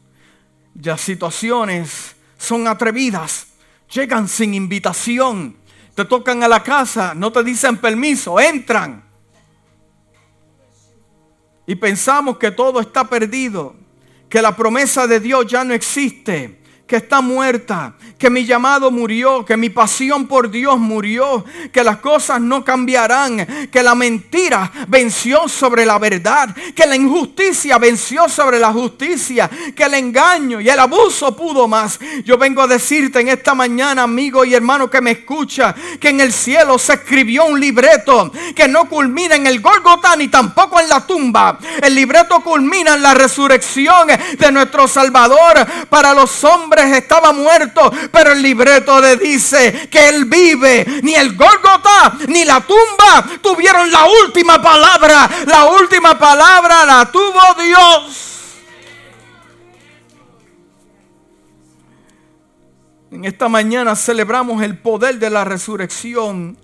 ya 0.75 0.97
situaciones 0.97 2.17
son 2.39 2.67
atrevidas, 2.67 3.49
llegan 3.93 4.29
sin 4.29 4.55
invitación, 4.55 5.57
te 5.95 6.05
tocan 6.05 6.43
a 6.43 6.49
la 6.49 6.63
casa, 6.63 7.15
no 7.15 7.31
te 7.33 7.43
dicen 7.45 7.77
permiso, 7.77 8.41
entran. 8.41 9.05
Y 11.67 11.75
pensamos 11.75 12.39
que 12.39 12.51
todo 12.51 12.81
está 12.81 13.09
perdido, 13.09 13.77
que 14.29 14.43
la 14.43 14.57
promesa 14.57 15.07
de 15.07 15.21
Dios 15.21 15.47
ya 15.47 15.65
no 15.65 15.75
existe 15.75 16.62
que 16.87 16.97
está 16.97 17.21
muerta, 17.21 17.95
que 18.18 18.29
mi 18.29 18.45
llamado 18.45 18.90
murió, 18.90 19.45
que 19.45 19.57
mi 19.57 19.71
pasión 19.71 20.27
por 20.27 20.51
Dios 20.51 20.79
murió, 20.79 21.45
que 21.73 21.83
las 21.83 21.99
cosas 21.99 22.40
no 22.40 22.64
cambiarán, 22.64 23.68
que 23.71 23.83
la 23.83 23.95
mentira 23.95 24.71
venció 24.88 25.49
sobre 25.49 25.87
la 25.87 25.99
verdad, 25.99 26.55
que 26.75 26.87
la 26.87 26.97
injusticia 26.97 27.79
venció 27.79 28.29
sobre 28.29 28.59
la 28.59 28.73
justicia, 28.73 29.49
que 29.75 29.85
el 29.85 29.95
engaño 29.95 30.61
y 30.61 30.68
el 30.68 30.79
abuso 30.79 31.35
pudo 31.35 31.66
más. 31.66 31.99
Yo 32.25 32.37
vengo 32.37 32.62
a 32.62 32.66
decirte 32.66 33.21
en 33.21 33.29
esta 33.29 33.55
mañana, 33.55 34.03
amigo 34.03 34.45
y 34.45 34.55
hermano 34.55 34.90
que 34.90 35.01
me 35.01 35.12
escucha, 35.12 35.75
que 35.99 36.11
en 36.11 36.21
el 36.21 36.33
cielo 36.33 36.79
se 36.79 36.95
escribió 36.95 37.47
un 37.47 37.59
libreto 37.59 38.31
que 38.55 38.68
no 38.68 38.88
culmina 38.88 39.35
en 39.35 39.47
el 39.47 39.61
Golgotá 39.61 40.14
ni 40.16 40.29
tampoco 40.29 40.79
en 40.81 40.88
la 40.88 41.07
tumba. 41.07 41.59
El 41.83 41.95
libreto 41.95 42.40
culmina 42.40 42.95
en 42.95 43.03
la 43.03 43.14
resurrección 43.14 44.09
de 44.38 44.53
nuestro 44.53 44.87
Salvador 44.87 45.66
para 45.88 46.12
los 46.12 46.45
hombres 46.45 46.72
estaba 46.81 47.33
muerto, 47.33 47.93
pero 48.11 48.33
el 48.33 48.43
libreto 48.43 49.01
le 49.01 49.17
dice 49.17 49.89
que 49.91 50.09
él 50.09 50.25
vive. 50.25 51.01
Ni 51.03 51.15
el 51.15 51.37
Golgotha 51.37 52.15
ni 52.29 52.45
la 52.45 52.61
tumba 52.61 53.25
tuvieron 53.43 53.91
la 53.91 54.07
última 54.25 54.61
palabra. 54.61 55.29
La 55.47 55.67
última 55.67 56.19
palabra 56.19 56.85
la 56.85 57.11
tuvo 57.11 57.41
Dios. 57.63 58.29
En 63.11 63.27
esta 63.27 63.47
mañana 63.47 63.95
celebramos 63.95 64.63
el 64.63 64.79
poder 64.79 65.19
de 65.19 65.29
la 65.29 65.45
resurrección, 65.45 66.57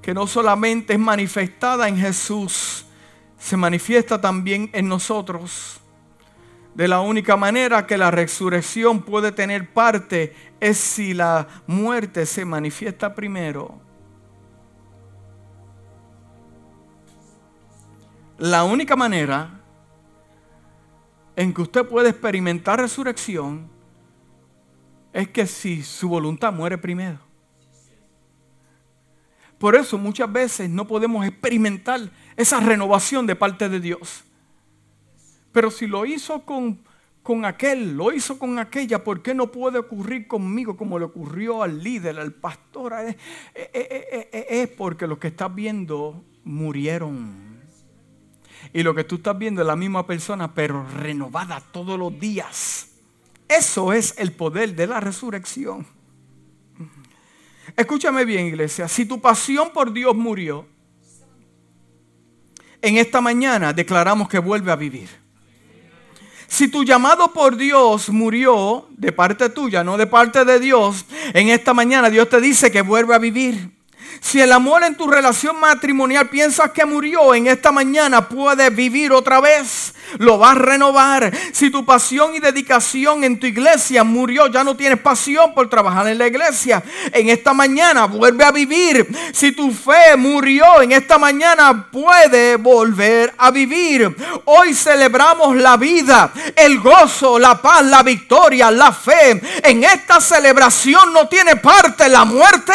que 0.00 0.14
no 0.14 0.28
solamente 0.28 0.92
es 0.92 0.98
manifestada 1.00 1.88
en 1.88 1.98
Jesús, 1.98 2.84
se 3.38 3.56
manifiesta 3.56 4.20
también 4.20 4.70
en 4.72 4.88
nosotros. 4.88 5.80
De 6.74 6.88
la 6.88 7.00
única 7.00 7.36
manera 7.36 7.86
que 7.86 7.96
la 7.96 8.10
resurrección 8.10 9.02
puede 9.02 9.30
tener 9.30 9.72
parte 9.72 10.34
es 10.58 10.76
si 10.76 11.14
la 11.14 11.46
muerte 11.66 12.26
se 12.26 12.44
manifiesta 12.44 13.14
primero. 13.14 13.80
La 18.38 18.64
única 18.64 18.96
manera 18.96 19.60
en 21.36 21.54
que 21.54 21.62
usted 21.62 21.86
puede 21.86 22.10
experimentar 22.10 22.80
resurrección 22.80 23.68
es 25.12 25.28
que 25.28 25.46
si 25.46 25.82
su 25.84 26.08
voluntad 26.08 26.52
muere 26.52 26.76
primero. 26.76 27.20
Por 29.58 29.76
eso 29.76 29.96
muchas 29.96 30.30
veces 30.30 30.68
no 30.68 30.88
podemos 30.88 31.24
experimentar 31.24 32.10
esa 32.36 32.58
renovación 32.58 33.26
de 33.26 33.36
parte 33.36 33.68
de 33.68 33.78
Dios. 33.78 34.24
Pero 35.54 35.70
si 35.70 35.86
lo 35.86 36.04
hizo 36.04 36.40
con, 36.40 36.80
con 37.22 37.44
aquel, 37.44 37.96
lo 37.96 38.12
hizo 38.12 38.40
con 38.40 38.58
aquella, 38.58 39.04
¿por 39.04 39.22
qué 39.22 39.34
no 39.34 39.52
puede 39.52 39.78
ocurrir 39.78 40.26
conmigo 40.26 40.76
como 40.76 40.98
le 40.98 41.04
ocurrió 41.04 41.62
al 41.62 41.80
líder, 41.80 42.18
al 42.18 42.32
pastor? 42.32 42.92
Es, 42.94 43.16
es 43.52 44.68
porque 44.70 45.06
lo 45.06 45.16
que 45.20 45.28
estás 45.28 45.54
viendo 45.54 46.24
murieron. 46.42 47.54
Y 48.72 48.82
lo 48.82 48.96
que 48.96 49.04
tú 49.04 49.14
estás 49.14 49.38
viendo 49.38 49.60
es 49.60 49.66
la 49.68 49.76
misma 49.76 50.04
persona, 50.08 50.52
pero 50.52 50.84
renovada 50.88 51.60
todos 51.60 51.96
los 51.96 52.18
días. 52.18 52.88
Eso 53.46 53.92
es 53.92 54.18
el 54.18 54.32
poder 54.32 54.74
de 54.74 54.88
la 54.88 54.98
resurrección. 54.98 55.86
Escúchame 57.76 58.24
bien, 58.24 58.46
iglesia. 58.46 58.88
Si 58.88 59.06
tu 59.06 59.20
pasión 59.20 59.70
por 59.72 59.92
Dios 59.92 60.16
murió, 60.16 60.66
en 62.82 62.96
esta 62.96 63.20
mañana 63.20 63.72
declaramos 63.72 64.28
que 64.28 64.40
vuelve 64.40 64.72
a 64.72 64.76
vivir. 64.76 65.23
Si 66.46 66.68
tu 66.68 66.84
llamado 66.84 67.32
por 67.32 67.56
Dios 67.56 68.10
murió 68.10 68.86
de 68.90 69.12
parte 69.12 69.48
tuya, 69.48 69.82
no 69.82 69.96
de 69.96 70.06
parte 70.06 70.44
de 70.44 70.60
Dios, 70.60 71.04
en 71.32 71.48
esta 71.48 71.74
mañana 71.74 72.10
Dios 72.10 72.28
te 72.28 72.40
dice 72.40 72.70
que 72.70 72.82
vuelve 72.82 73.14
a 73.14 73.18
vivir. 73.18 73.70
Si 74.20 74.40
el 74.40 74.52
amor 74.52 74.84
en 74.84 74.96
tu 74.96 75.06
relación 75.06 75.58
matrimonial 75.58 76.28
piensas 76.28 76.70
que 76.70 76.84
murió, 76.84 77.34
en 77.34 77.46
esta 77.46 77.72
mañana 77.72 78.28
puede 78.28 78.70
vivir 78.70 79.12
otra 79.12 79.40
vez 79.40 79.94
lo 80.18 80.38
vas 80.38 80.52
a 80.52 80.54
renovar. 80.54 81.32
Si 81.52 81.70
tu 81.70 81.84
pasión 81.84 82.34
y 82.34 82.40
dedicación 82.40 83.24
en 83.24 83.38
tu 83.38 83.46
iglesia 83.46 84.04
murió, 84.04 84.46
ya 84.48 84.64
no 84.64 84.76
tienes 84.76 84.98
pasión 85.00 85.54
por 85.54 85.68
trabajar 85.68 86.08
en 86.08 86.18
la 86.18 86.26
iglesia. 86.26 86.82
En 87.12 87.28
esta 87.28 87.52
mañana 87.52 88.06
vuelve 88.06 88.44
a 88.44 88.52
vivir. 88.52 89.06
Si 89.32 89.52
tu 89.52 89.70
fe 89.70 90.16
murió, 90.16 90.82
en 90.82 90.92
esta 90.92 91.18
mañana 91.18 91.88
puede 91.90 92.56
volver 92.56 93.34
a 93.38 93.50
vivir. 93.50 94.14
Hoy 94.44 94.74
celebramos 94.74 95.56
la 95.56 95.76
vida, 95.76 96.32
el 96.56 96.80
gozo, 96.80 97.38
la 97.38 97.60
paz, 97.60 97.84
la 97.84 98.02
victoria, 98.02 98.70
la 98.70 98.92
fe. 98.92 99.40
En 99.62 99.84
esta 99.84 100.20
celebración 100.20 101.12
no 101.12 101.28
tiene 101.28 101.56
parte 101.56 102.08
la 102.08 102.24
muerte, 102.24 102.72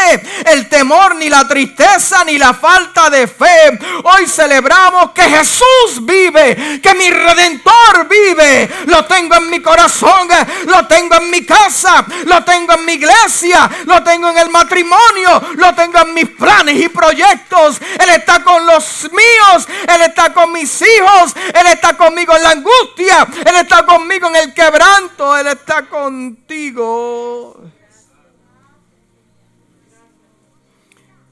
el 0.52 0.68
temor, 0.68 1.16
ni 1.16 1.29
la 1.30 1.48
tristeza, 1.48 2.24
ni 2.24 2.38
la 2.38 2.54
falta 2.54 3.10
de 3.10 3.28
fe. 3.28 3.80
Hoy 4.04 4.28
celebramos 4.28 5.12
que 5.12 5.24
Jesús 5.24 6.02
vive, 6.02 6.80
que 6.82 6.94
mi 6.96 7.10
redentor 7.10 8.08
vive. 8.10 8.70
Lo 8.88 9.06
tengo 9.06 9.36
en 9.36 9.50
mi 9.50 9.62
corazón, 9.62 10.28
lo 10.66 10.86
tengo 10.88 11.16
en 11.16 11.30
mi 11.30 11.46
casa, 11.46 12.06
lo 12.26 12.44
tengo 12.44 12.74
en 12.74 12.86
mi 12.86 12.94
iglesia, 12.94 13.70
lo 13.86 14.04
tengo 14.04 14.30
en 14.30 14.38
el 14.38 14.50
matrimonio, 14.50 15.42
lo 15.56 15.74
tengo 15.76 16.00
en 16.00 16.14
mis 16.14 16.30
planes 16.30 16.76
y 16.76 16.90
proyectos. 16.90 17.80
Él 18.00 18.10
está 18.10 18.44
con 18.44 18.66
los 18.66 19.10
míos, 19.12 19.68
Él 19.88 20.02
está 20.02 20.34
con 20.34 20.52
mis 20.52 20.82
hijos, 20.82 21.34
Él 21.54 21.68
está 21.68 21.96
conmigo 21.96 22.36
en 22.36 22.44
la 22.44 22.52
angustia, 22.52 23.28
Él 23.46 23.56
está 23.56 23.86
conmigo 23.86 24.28
en 24.30 24.36
el 24.36 24.54
quebranto, 24.54 25.38
Él 25.38 25.48
está 25.48 25.84
contigo. 25.84 27.79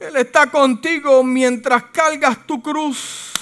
Él 0.08 0.16
está 0.16 0.50
contigo 0.50 1.22
mientras 1.22 1.84
cargas 1.92 2.38
tu 2.48 2.62
cruz. 2.62 3.34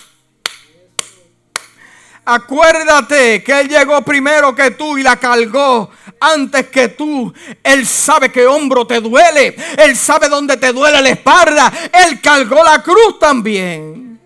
Acuérdate 2.25 3.43
que 3.43 3.60
Él 3.60 3.69
llegó 3.69 4.01
primero 4.01 4.56
que 4.56 4.71
tú 4.71 4.97
y 4.97 5.04
la 5.04 5.15
cargó 5.17 5.91
antes 6.19 6.67
que 6.69 6.88
tú. 6.88 7.32
Él 7.62 7.86
sabe 7.86 8.32
qué 8.32 8.47
hombro 8.47 8.88
te 8.88 8.99
duele. 8.99 9.56
Él 9.78 9.95
sabe 9.95 10.28
dónde 10.28 10.58
te 10.58 10.73
duele 10.73 11.04
la 11.04 11.10
espalda. 11.10 11.71
Él 11.93 12.19
cargó 12.19 12.63
la 12.63 12.82
cruz 12.82 13.19
también. 13.19 14.19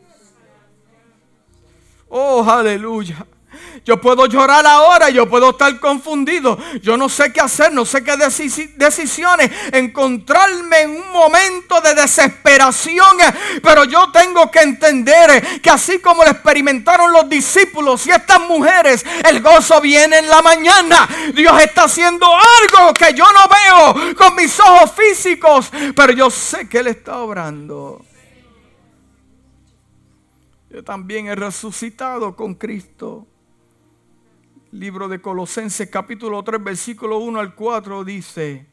Oh, 2.07 2.49
aleluya. 2.49 3.25
Yo 3.85 3.99
puedo 3.99 4.25
llorar 4.25 4.65
ahora, 4.65 5.09
yo 5.09 5.27
puedo 5.27 5.51
estar 5.51 5.79
confundido. 5.79 6.57
Yo 6.81 6.97
no 6.97 7.09
sé 7.09 7.31
qué 7.31 7.41
hacer, 7.41 7.71
no 7.71 7.85
sé 7.85 8.03
qué 8.03 8.15
decisiones. 8.17 9.51
Encontrarme 9.71 10.81
en 10.81 10.91
un 10.91 11.11
momento 11.11 11.79
de 11.81 11.95
desesperación. 11.95 13.17
Pero 13.63 13.85
yo 13.85 14.11
tengo 14.11 14.51
que 14.51 14.59
entender 14.59 15.61
que 15.61 15.69
así 15.69 15.99
como 15.99 16.23
lo 16.23 16.31
experimentaron 16.31 17.11
los 17.11 17.27
discípulos 17.29 18.05
y 18.07 18.11
estas 18.11 18.41
mujeres, 18.41 19.05
el 19.27 19.41
gozo 19.41 19.81
viene 19.81 20.19
en 20.19 20.27
la 20.27 20.41
mañana. 20.41 21.07
Dios 21.33 21.61
está 21.61 21.83
haciendo 21.83 22.25
algo 22.27 22.93
que 22.93 23.13
yo 23.13 23.25
no 23.25 23.47
veo 23.47 24.15
con 24.15 24.35
mis 24.35 24.59
ojos 24.59 24.91
físicos. 24.91 25.71
Pero 25.95 26.13
yo 26.13 26.29
sé 26.29 26.67
que 26.67 26.79
Él 26.79 26.87
está 26.87 27.19
obrando. 27.19 28.05
Yo 30.69 30.83
también 30.83 31.27
he 31.27 31.35
resucitado 31.35 32.35
con 32.35 32.53
Cristo. 32.53 33.25
Libro 34.71 35.07
de 35.07 35.19
Colosenses 35.19 35.89
capítulo 35.89 36.43
3 36.43 36.63
versículo 36.63 37.17
1 37.17 37.39
al 37.39 37.55
4 37.55 38.03
dice, 38.03 38.67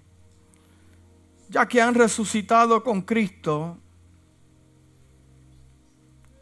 ya 1.48 1.66
que 1.66 1.80
han 1.80 1.94
resucitado 1.94 2.84
con 2.84 3.00
Cristo, 3.00 3.78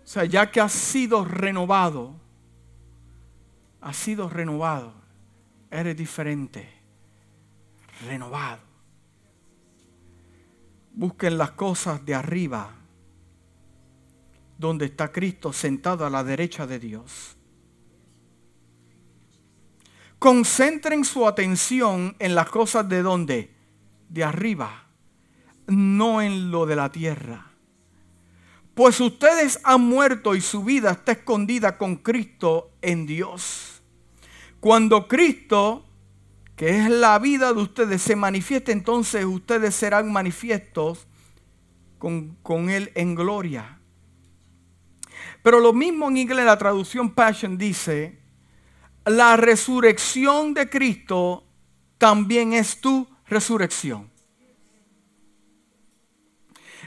o 0.02 0.06
sea, 0.06 0.24
ya 0.24 0.50
que 0.50 0.60
has 0.60 0.72
sido 0.72 1.24
renovado, 1.24 2.16
has 3.80 3.96
sido 3.96 4.28
renovado, 4.28 4.92
eres 5.70 5.96
diferente, 5.96 6.68
renovado. 8.08 8.62
Busquen 10.94 11.38
las 11.38 11.52
cosas 11.52 12.04
de 12.04 12.16
arriba, 12.16 12.74
donde 14.58 14.86
está 14.86 15.12
Cristo 15.12 15.52
sentado 15.52 16.04
a 16.04 16.10
la 16.10 16.24
derecha 16.24 16.66
de 16.66 16.80
Dios 16.80 17.36
concentren 20.24 21.04
su 21.04 21.28
atención 21.28 22.16
en 22.18 22.34
las 22.34 22.48
cosas 22.48 22.88
de 22.88 23.02
donde? 23.02 23.54
De 24.08 24.24
arriba, 24.24 24.86
no 25.66 26.22
en 26.22 26.50
lo 26.50 26.64
de 26.64 26.76
la 26.76 26.90
tierra. 26.90 27.50
Pues 28.72 29.00
ustedes 29.00 29.60
han 29.64 29.82
muerto 29.82 30.34
y 30.34 30.40
su 30.40 30.64
vida 30.64 30.92
está 30.92 31.12
escondida 31.12 31.76
con 31.76 31.96
Cristo 31.96 32.70
en 32.80 33.04
Dios. 33.04 33.82
Cuando 34.60 35.08
Cristo, 35.08 35.84
que 36.56 36.70
es 36.70 36.88
la 36.88 37.18
vida 37.18 37.52
de 37.52 37.60
ustedes, 37.60 38.00
se 38.00 38.16
manifieste, 38.16 38.72
entonces 38.72 39.26
ustedes 39.26 39.74
serán 39.74 40.10
manifiestos 40.10 41.06
con, 41.98 42.38
con 42.42 42.70
Él 42.70 42.90
en 42.94 43.14
gloria. 43.14 43.78
Pero 45.42 45.60
lo 45.60 45.74
mismo 45.74 46.08
en 46.08 46.16
inglés, 46.16 46.46
la 46.46 46.56
traducción 46.56 47.10
Passion 47.10 47.58
dice, 47.58 48.23
la 49.04 49.36
resurrección 49.36 50.54
de 50.54 50.68
Cristo 50.68 51.44
también 51.98 52.52
es 52.52 52.80
tu 52.80 53.06
resurrección. 53.26 54.10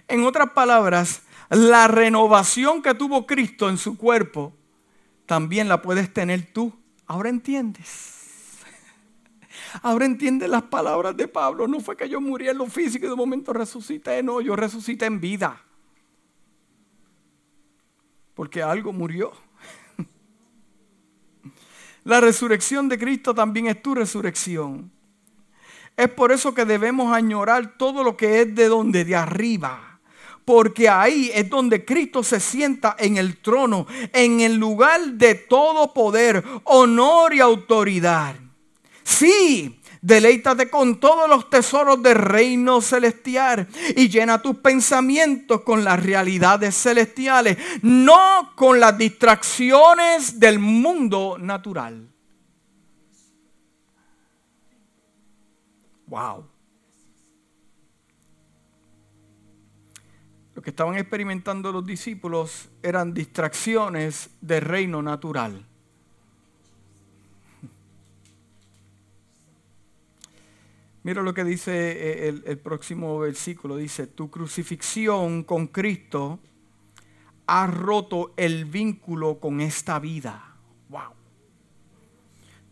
En 0.07 0.23
otras 0.23 0.51
palabras, 0.51 1.23
la 1.49 1.87
renovación 1.87 2.81
que 2.81 2.93
tuvo 2.93 3.25
Cristo 3.25 3.69
en 3.69 3.77
su 3.77 3.97
cuerpo, 3.97 4.53
también 5.25 5.67
la 5.67 5.81
puedes 5.81 6.13
tener 6.13 6.53
tú. 6.53 6.73
Ahora 7.05 7.29
entiendes. 7.29 8.15
Ahora 9.81 10.05
entiendes 10.05 10.49
las 10.49 10.63
palabras 10.63 11.15
de 11.15 11.27
Pablo. 11.27 11.67
No 11.67 11.79
fue 11.81 11.97
que 11.97 12.07
yo 12.09 12.21
muriera 12.21 12.53
en 12.53 12.57
lo 12.57 12.67
físico 12.67 13.05
y 13.05 13.09
de 13.09 13.15
momento 13.15 13.53
resucité. 13.53 14.23
No, 14.23 14.41
yo 14.41 14.55
resucité 14.55 15.05
en 15.05 15.19
vida. 15.19 15.61
Porque 18.33 18.63
algo 18.63 18.93
murió. 18.93 19.33
La 22.07 22.21
resurrección 22.21 22.87
de 22.87 22.97
Cristo 22.97 23.35
también 23.35 23.67
es 23.67 23.81
tu 23.83 23.93
resurrección. 23.93 24.89
Es 25.97 26.07
por 26.07 26.31
eso 26.31 26.53
que 26.53 26.63
debemos 26.63 27.13
añorar 27.13 27.77
todo 27.77 28.01
lo 28.01 28.15
que 28.15 28.39
es 28.39 28.55
de 28.55 28.69
donde, 28.69 29.03
de 29.03 29.13
arriba. 29.13 29.99
Porque 30.45 30.87
ahí 30.87 31.29
es 31.33 31.49
donde 31.49 31.83
Cristo 31.83 32.23
se 32.23 32.39
sienta 32.39 32.95
en 32.97 33.17
el 33.17 33.41
trono, 33.41 33.87
en 34.13 34.39
el 34.39 34.55
lugar 34.55 35.01
de 35.15 35.35
todo 35.35 35.93
poder, 35.93 36.45
honor 36.63 37.33
y 37.33 37.41
autoridad. 37.41 38.35
Sí, 39.03 39.76
Deleítate 40.07 40.69
con 40.69 41.01
todos 41.01 41.27
los 41.27 41.49
tesoros 41.49 42.01
del 42.01 42.15
reino 42.15 42.79
celestial 42.79 43.67
y 43.93 44.07
llena 44.07 44.41
tus 44.41 44.55
pensamientos 44.55 45.63
con 45.63 45.83
las 45.83 46.01
realidades 46.01 46.81
celestiales, 46.81 47.57
no 47.81 48.53
con 48.55 48.79
las 48.79 48.97
distracciones 48.97 50.39
del 50.39 50.59
mundo 50.59 51.35
natural. 51.37 52.07
Wow. 56.05 56.45
Lo 60.55 60.61
que 60.61 60.69
estaban 60.69 60.95
experimentando 60.95 61.69
los 61.73 61.85
discípulos 61.85 62.69
eran 62.81 63.13
distracciones 63.13 64.29
del 64.39 64.61
reino 64.61 65.01
natural. 65.01 65.65
Mira 71.07 71.21
lo 71.21 71.33
que 71.33 71.45
dice 71.45 71.71
eh, 71.71 72.41
el, 72.45 72.57
próximo 72.57 73.17
versículo. 73.17 73.77
Dice, 73.77 74.07
tu 74.07 74.29
crucifixión 74.29 75.45
con 75.45 75.67
Cristo 75.67 76.41
ha 77.45 77.65
roto 77.65 78.33
el 78.35 78.65
vínculo 78.65 79.39
con 79.39 79.61
esta 79.61 79.99
vida. 79.99 80.57
Wow. 80.89 81.13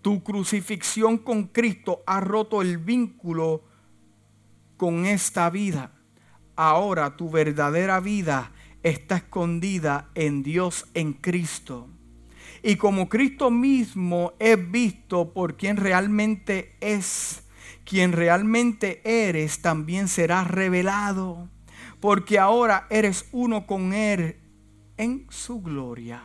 Tu 0.01 0.21
crucifixión 0.21 1.19
con 1.19 1.45
Cristo 1.45 2.03
ha 2.05 2.19
roto 2.19 2.61
el 2.61 2.77
vínculo 2.77 3.63
con 4.75 5.05
esta 5.05 5.49
vida. 5.49 5.93
Ahora 6.57 7.15
tu 7.15 7.29
verdadera 7.29 8.01
vida 8.01 8.51
está 8.83 9.15
escondida 9.15 10.09
en 10.13 10.43
Dios 10.43 10.87
en 10.93 11.13
Cristo. 11.13 11.87
Y 12.61 12.75
como 12.75 13.07
Cristo 13.07 13.49
mismo 13.49 14.33
es 14.39 14.71
visto 14.71 15.31
por 15.31 15.55
quien 15.55 15.77
realmente 15.77 16.75
es, 16.81 17.44
quien 17.83 18.11
realmente 18.11 19.01
eres 19.03 19.61
también 19.61 20.07
será 20.07 20.43
revelado, 20.43 21.49
porque 21.99 22.39
ahora 22.39 22.87
eres 22.89 23.27
uno 23.31 23.65
con 23.65 23.93
Él 23.93 24.39
en 24.97 25.27
su 25.29 25.61
gloria. 25.61 26.21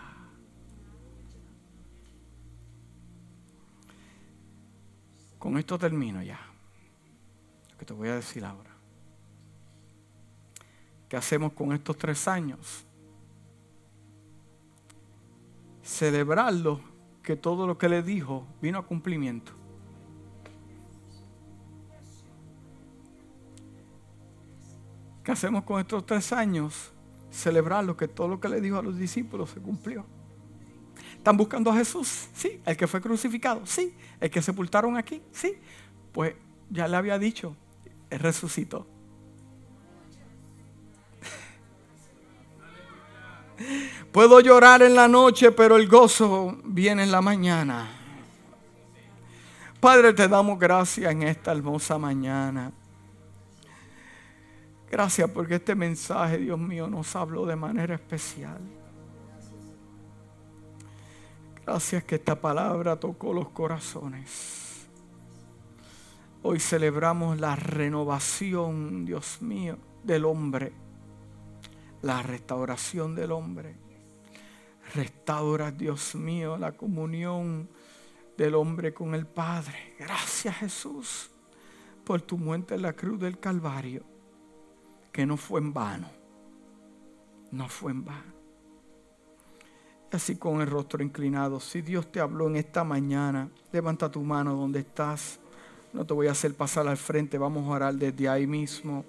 Con 5.38 5.56
esto 5.56 5.78
termino 5.78 6.22
ya. 6.22 6.38
Lo 7.70 7.78
que 7.78 7.86
te 7.86 7.94
voy 7.94 8.08
a 8.08 8.16
decir 8.16 8.44
ahora. 8.44 8.70
¿Qué 11.08 11.16
hacemos 11.16 11.54
con 11.54 11.72
estos 11.72 11.96
tres 11.96 12.28
años? 12.28 12.84
Celebrarlo, 15.82 16.80
que 17.22 17.36
todo 17.36 17.66
lo 17.66 17.78
que 17.78 17.88
le 17.88 18.02
dijo 18.02 18.46
vino 18.60 18.78
a 18.78 18.86
cumplimiento. 18.86 19.59
¿Qué 25.24 25.32
hacemos 25.32 25.64
con 25.64 25.80
estos 25.80 26.06
tres 26.06 26.32
años? 26.32 26.92
Celebrarlo, 27.30 27.96
que 27.96 28.08
todo 28.08 28.28
lo 28.28 28.40
que 28.40 28.48
le 28.48 28.60
dijo 28.60 28.78
a 28.78 28.82
los 28.82 28.98
discípulos 28.98 29.50
se 29.50 29.60
cumplió. 29.60 30.04
¿Están 31.16 31.36
buscando 31.36 31.70
a 31.70 31.76
Jesús? 31.76 32.28
Sí. 32.32 32.60
¿El 32.64 32.76
que 32.76 32.86
fue 32.86 33.00
crucificado? 33.00 33.66
Sí. 33.66 33.94
¿El 34.20 34.30
que 34.30 34.40
sepultaron 34.40 34.96
aquí? 34.96 35.22
Sí. 35.32 35.54
Pues 36.12 36.34
ya 36.70 36.88
le 36.88 36.96
había 36.96 37.18
dicho, 37.18 37.54
resucitó. 38.10 38.86
Puedo 44.12 44.40
llorar 44.40 44.82
en 44.82 44.94
la 44.94 45.08
noche, 45.08 45.52
pero 45.52 45.76
el 45.76 45.88
gozo 45.88 46.58
viene 46.64 47.02
en 47.02 47.12
la 47.12 47.20
mañana. 47.20 47.96
Padre, 49.78 50.12
te 50.12 50.28
damos 50.28 50.58
gracias 50.58 51.12
en 51.12 51.22
esta 51.22 51.52
hermosa 51.52 51.98
mañana. 51.98 52.72
Gracias 54.90 55.30
porque 55.30 55.54
este 55.54 55.76
mensaje, 55.76 56.38
Dios 56.38 56.58
mío, 56.58 56.88
nos 56.88 57.14
habló 57.14 57.46
de 57.46 57.54
manera 57.54 57.94
especial. 57.94 58.58
Gracias 61.64 62.02
que 62.02 62.16
esta 62.16 62.34
palabra 62.34 62.98
tocó 62.98 63.32
los 63.32 63.50
corazones. 63.50 64.88
Hoy 66.42 66.58
celebramos 66.58 67.38
la 67.38 67.54
renovación, 67.54 69.04
Dios 69.04 69.40
mío, 69.40 69.78
del 70.02 70.24
hombre. 70.24 70.72
La 72.02 72.22
restauración 72.22 73.14
del 73.14 73.30
hombre. 73.30 73.76
Restaura, 74.92 75.70
Dios 75.70 76.16
mío, 76.16 76.56
la 76.56 76.72
comunión 76.72 77.68
del 78.36 78.56
hombre 78.56 78.92
con 78.92 79.14
el 79.14 79.26
Padre. 79.26 79.94
Gracias 80.00 80.56
Jesús 80.56 81.30
por 82.04 82.22
tu 82.22 82.36
muerte 82.36 82.74
en 82.74 82.82
la 82.82 82.94
cruz 82.94 83.20
del 83.20 83.38
Calvario 83.38 84.09
que 85.12 85.26
no 85.26 85.36
fue 85.36 85.60
en 85.60 85.72
vano. 85.72 86.08
No 87.50 87.68
fue 87.68 87.92
en 87.92 88.04
vano. 88.04 88.40
Así 90.12 90.36
con 90.36 90.60
el 90.60 90.66
rostro 90.66 91.02
inclinado, 91.04 91.60
si 91.60 91.82
Dios 91.82 92.10
te 92.10 92.18
habló 92.18 92.48
en 92.48 92.56
esta 92.56 92.82
mañana, 92.82 93.48
levanta 93.72 94.10
tu 94.10 94.22
mano 94.22 94.56
donde 94.56 94.80
estás. 94.80 95.38
No 95.92 96.04
te 96.04 96.14
voy 96.14 96.26
a 96.26 96.32
hacer 96.32 96.54
pasar 96.54 96.88
al 96.88 96.96
frente, 96.96 97.38
vamos 97.38 97.66
a 97.66 97.70
orar 97.70 97.94
desde 97.94 98.28
ahí 98.28 98.44
mismo, 98.44 99.04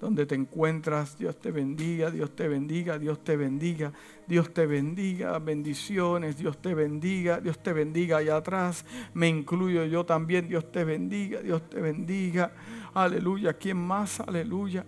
donde 0.00 0.24
te 0.24 0.34
encuentras. 0.34 1.18
Dios 1.18 1.38
te 1.38 1.50
bendiga, 1.50 2.10
Dios 2.10 2.34
te 2.34 2.48
bendiga, 2.48 2.98
Dios 2.98 3.22
te 3.22 3.36
bendiga, 3.36 3.92
Dios 4.26 4.54
te 4.54 4.64
bendiga, 4.64 5.38
bendiciones, 5.38 6.38
Dios 6.38 6.56
te 6.62 6.74
bendiga, 6.74 7.38
Dios 7.38 7.62
te 7.62 7.74
bendiga 7.74 8.16
allá 8.18 8.36
atrás. 8.36 8.86
Me 9.12 9.28
incluyo 9.28 9.84
yo 9.84 10.06
también, 10.06 10.48
Dios 10.48 10.72
te 10.72 10.84
bendiga, 10.84 11.40
Dios 11.42 11.68
te 11.68 11.78
bendiga. 11.78 12.52
Aleluya, 12.94 13.52
¿quién 13.52 13.76
más? 13.76 14.20
Aleluya. 14.20 14.86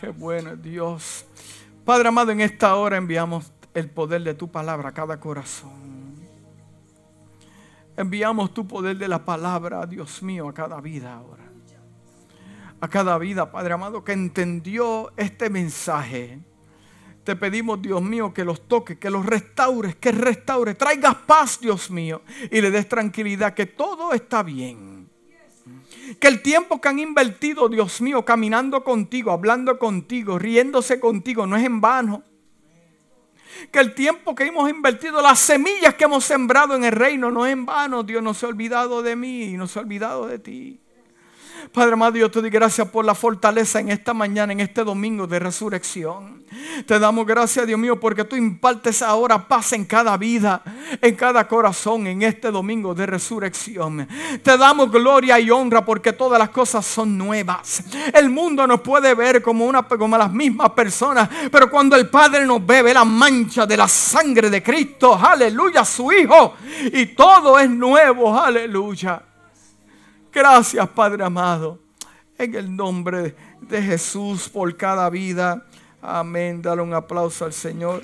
Qué 0.00 0.10
bueno 0.10 0.54
Dios. 0.54 1.26
Padre 1.84 2.08
amado, 2.08 2.30
en 2.30 2.40
esta 2.40 2.76
hora 2.76 2.96
enviamos 2.96 3.52
el 3.74 3.90
poder 3.90 4.22
de 4.22 4.34
tu 4.34 4.48
palabra 4.48 4.90
a 4.90 4.92
cada 4.94 5.18
corazón. 5.18 6.14
Enviamos 7.96 8.54
tu 8.54 8.66
poder 8.66 8.96
de 8.96 9.08
la 9.08 9.24
palabra, 9.24 9.84
Dios 9.86 10.22
mío, 10.22 10.48
a 10.48 10.54
cada 10.54 10.80
vida 10.80 11.14
ahora. 11.14 11.42
A 12.80 12.86
cada 12.86 13.18
vida, 13.18 13.50
Padre 13.50 13.74
amado, 13.74 14.04
que 14.04 14.12
entendió 14.12 15.10
este 15.16 15.50
mensaje. 15.50 16.38
Te 17.24 17.34
pedimos, 17.34 17.82
Dios 17.82 18.00
mío, 18.00 18.32
que 18.32 18.44
los 18.44 18.68
toques, 18.68 18.98
que 18.98 19.10
los 19.10 19.26
restaures, 19.26 19.96
que 19.96 20.12
restaures, 20.12 20.78
traigas 20.78 21.16
paz, 21.26 21.58
Dios 21.60 21.90
mío, 21.90 22.22
y 22.52 22.60
le 22.60 22.70
des 22.70 22.88
tranquilidad, 22.88 23.52
que 23.52 23.66
todo 23.66 24.12
está 24.12 24.44
bien 24.44 24.97
que 26.20 26.28
el 26.28 26.42
tiempo 26.42 26.80
que 26.80 26.88
han 26.88 26.98
invertido, 26.98 27.68
Dios 27.68 28.00
mío, 28.00 28.24
caminando 28.24 28.84
contigo, 28.84 29.30
hablando 29.30 29.78
contigo, 29.78 30.38
riéndose 30.38 31.00
contigo, 31.00 31.46
no 31.46 31.56
es 31.56 31.64
en 31.64 31.80
vano. 31.80 32.22
Que 33.72 33.80
el 33.80 33.94
tiempo 33.94 34.34
que 34.34 34.44
hemos 34.44 34.70
invertido, 34.70 35.20
las 35.20 35.38
semillas 35.38 35.94
que 35.94 36.04
hemos 36.04 36.24
sembrado 36.24 36.76
en 36.76 36.84
el 36.84 36.92
reino, 36.92 37.30
no 37.30 37.46
es 37.46 37.52
en 37.52 37.66
vano. 37.66 38.02
Dios 38.02 38.22
no 38.22 38.34
se 38.34 38.46
ha 38.46 38.48
olvidado 38.48 39.02
de 39.02 39.16
mí, 39.16 39.52
no 39.54 39.66
se 39.66 39.78
ha 39.78 39.82
olvidado 39.82 40.26
de 40.26 40.38
ti. 40.38 40.80
Padre 41.72 41.92
amado, 41.92 42.16
yo 42.16 42.30
te 42.30 42.40
doy 42.40 42.50
gracias 42.50 42.88
por 42.88 43.04
la 43.04 43.14
fortaleza 43.14 43.80
en 43.80 43.90
esta 43.90 44.14
mañana, 44.14 44.52
en 44.52 44.60
este 44.60 44.84
domingo 44.84 45.26
de 45.26 45.38
resurrección. 45.38 46.44
Te 46.86 46.98
damos 46.98 47.26
gracias, 47.26 47.66
Dios 47.66 47.78
mío, 47.78 48.00
porque 48.00 48.24
tú 48.24 48.36
impartes 48.36 49.02
ahora 49.02 49.46
paz 49.46 49.72
en 49.72 49.84
cada 49.84 50.16
vida, 50.16 50.62
en 51.00 51.14
cada 51.14 51.46
corazón, 51.46 52.06
en 52.06 52.22
este 52.22 52.50
domingo 52.50 52.94
de 52.94 53.06
resurrección. 53.06 54.08
Te 54.42 54.56
damos 54.56 54.90
gloria 54.90 55.38
y 55.38 55.50
honra 55.50 55.84
porque 55.84 56.12
todas 56.12 56.38
las 56.38 56.48
cosas 56.50 56.86
son 56.86 57.18
nuevas. 57.18 57.84
El 58.14 58.30
mundo 58.30 58.66
nos 58.66 58.80
puede 58.80 59.14
ver 59.14 59.42
como, 59.42 59.66
una, 59.66 59.82
como 59.82 60.16
las 60.16 60.32
mismas 60.32 60.70
personas, 60.70 61.28
pero 61.50 61.70
cuando 61.70 61.96
el 61.96 62.08
Padre 62.08 62.46
nos 62.46 62.64
ve, 62.64 62.82
ve 62.82 62.94
la 62.94 63.04
mancha 63.04 63.66
de 63.66 63.76
la 63.76 63.88
sangre 63.88 64.48
de 64.48 64.62
Cristo, 64.62 65.14
aleluya, 65.14 65.84
su 65.84 66.10
Hijo, 66.12 66.54
y 66.92 67.06
todo 67.06 67.58
es 67.58 67.68
nuevo, 67.68 68.38
aleluya. 68.38 69.27
Gracias, 70.32 70.88
Padre 70.90 71.24
amado. 71.24 71.78
En 72.36 72.54
el 72.54 72.74
nombre 72.74 73.34
de 73.60 73.82
Jesús 73.82 74.48
por 74.48 74.76
cada 74.76 75.08
vida. 75.10 75.66
Amén. 76.00 76.62
Dale 76.62 76.82
un 76.82 76.94
aplauso 76.94 77.44
al 77.44 77.52
Señor. 77.52 78.02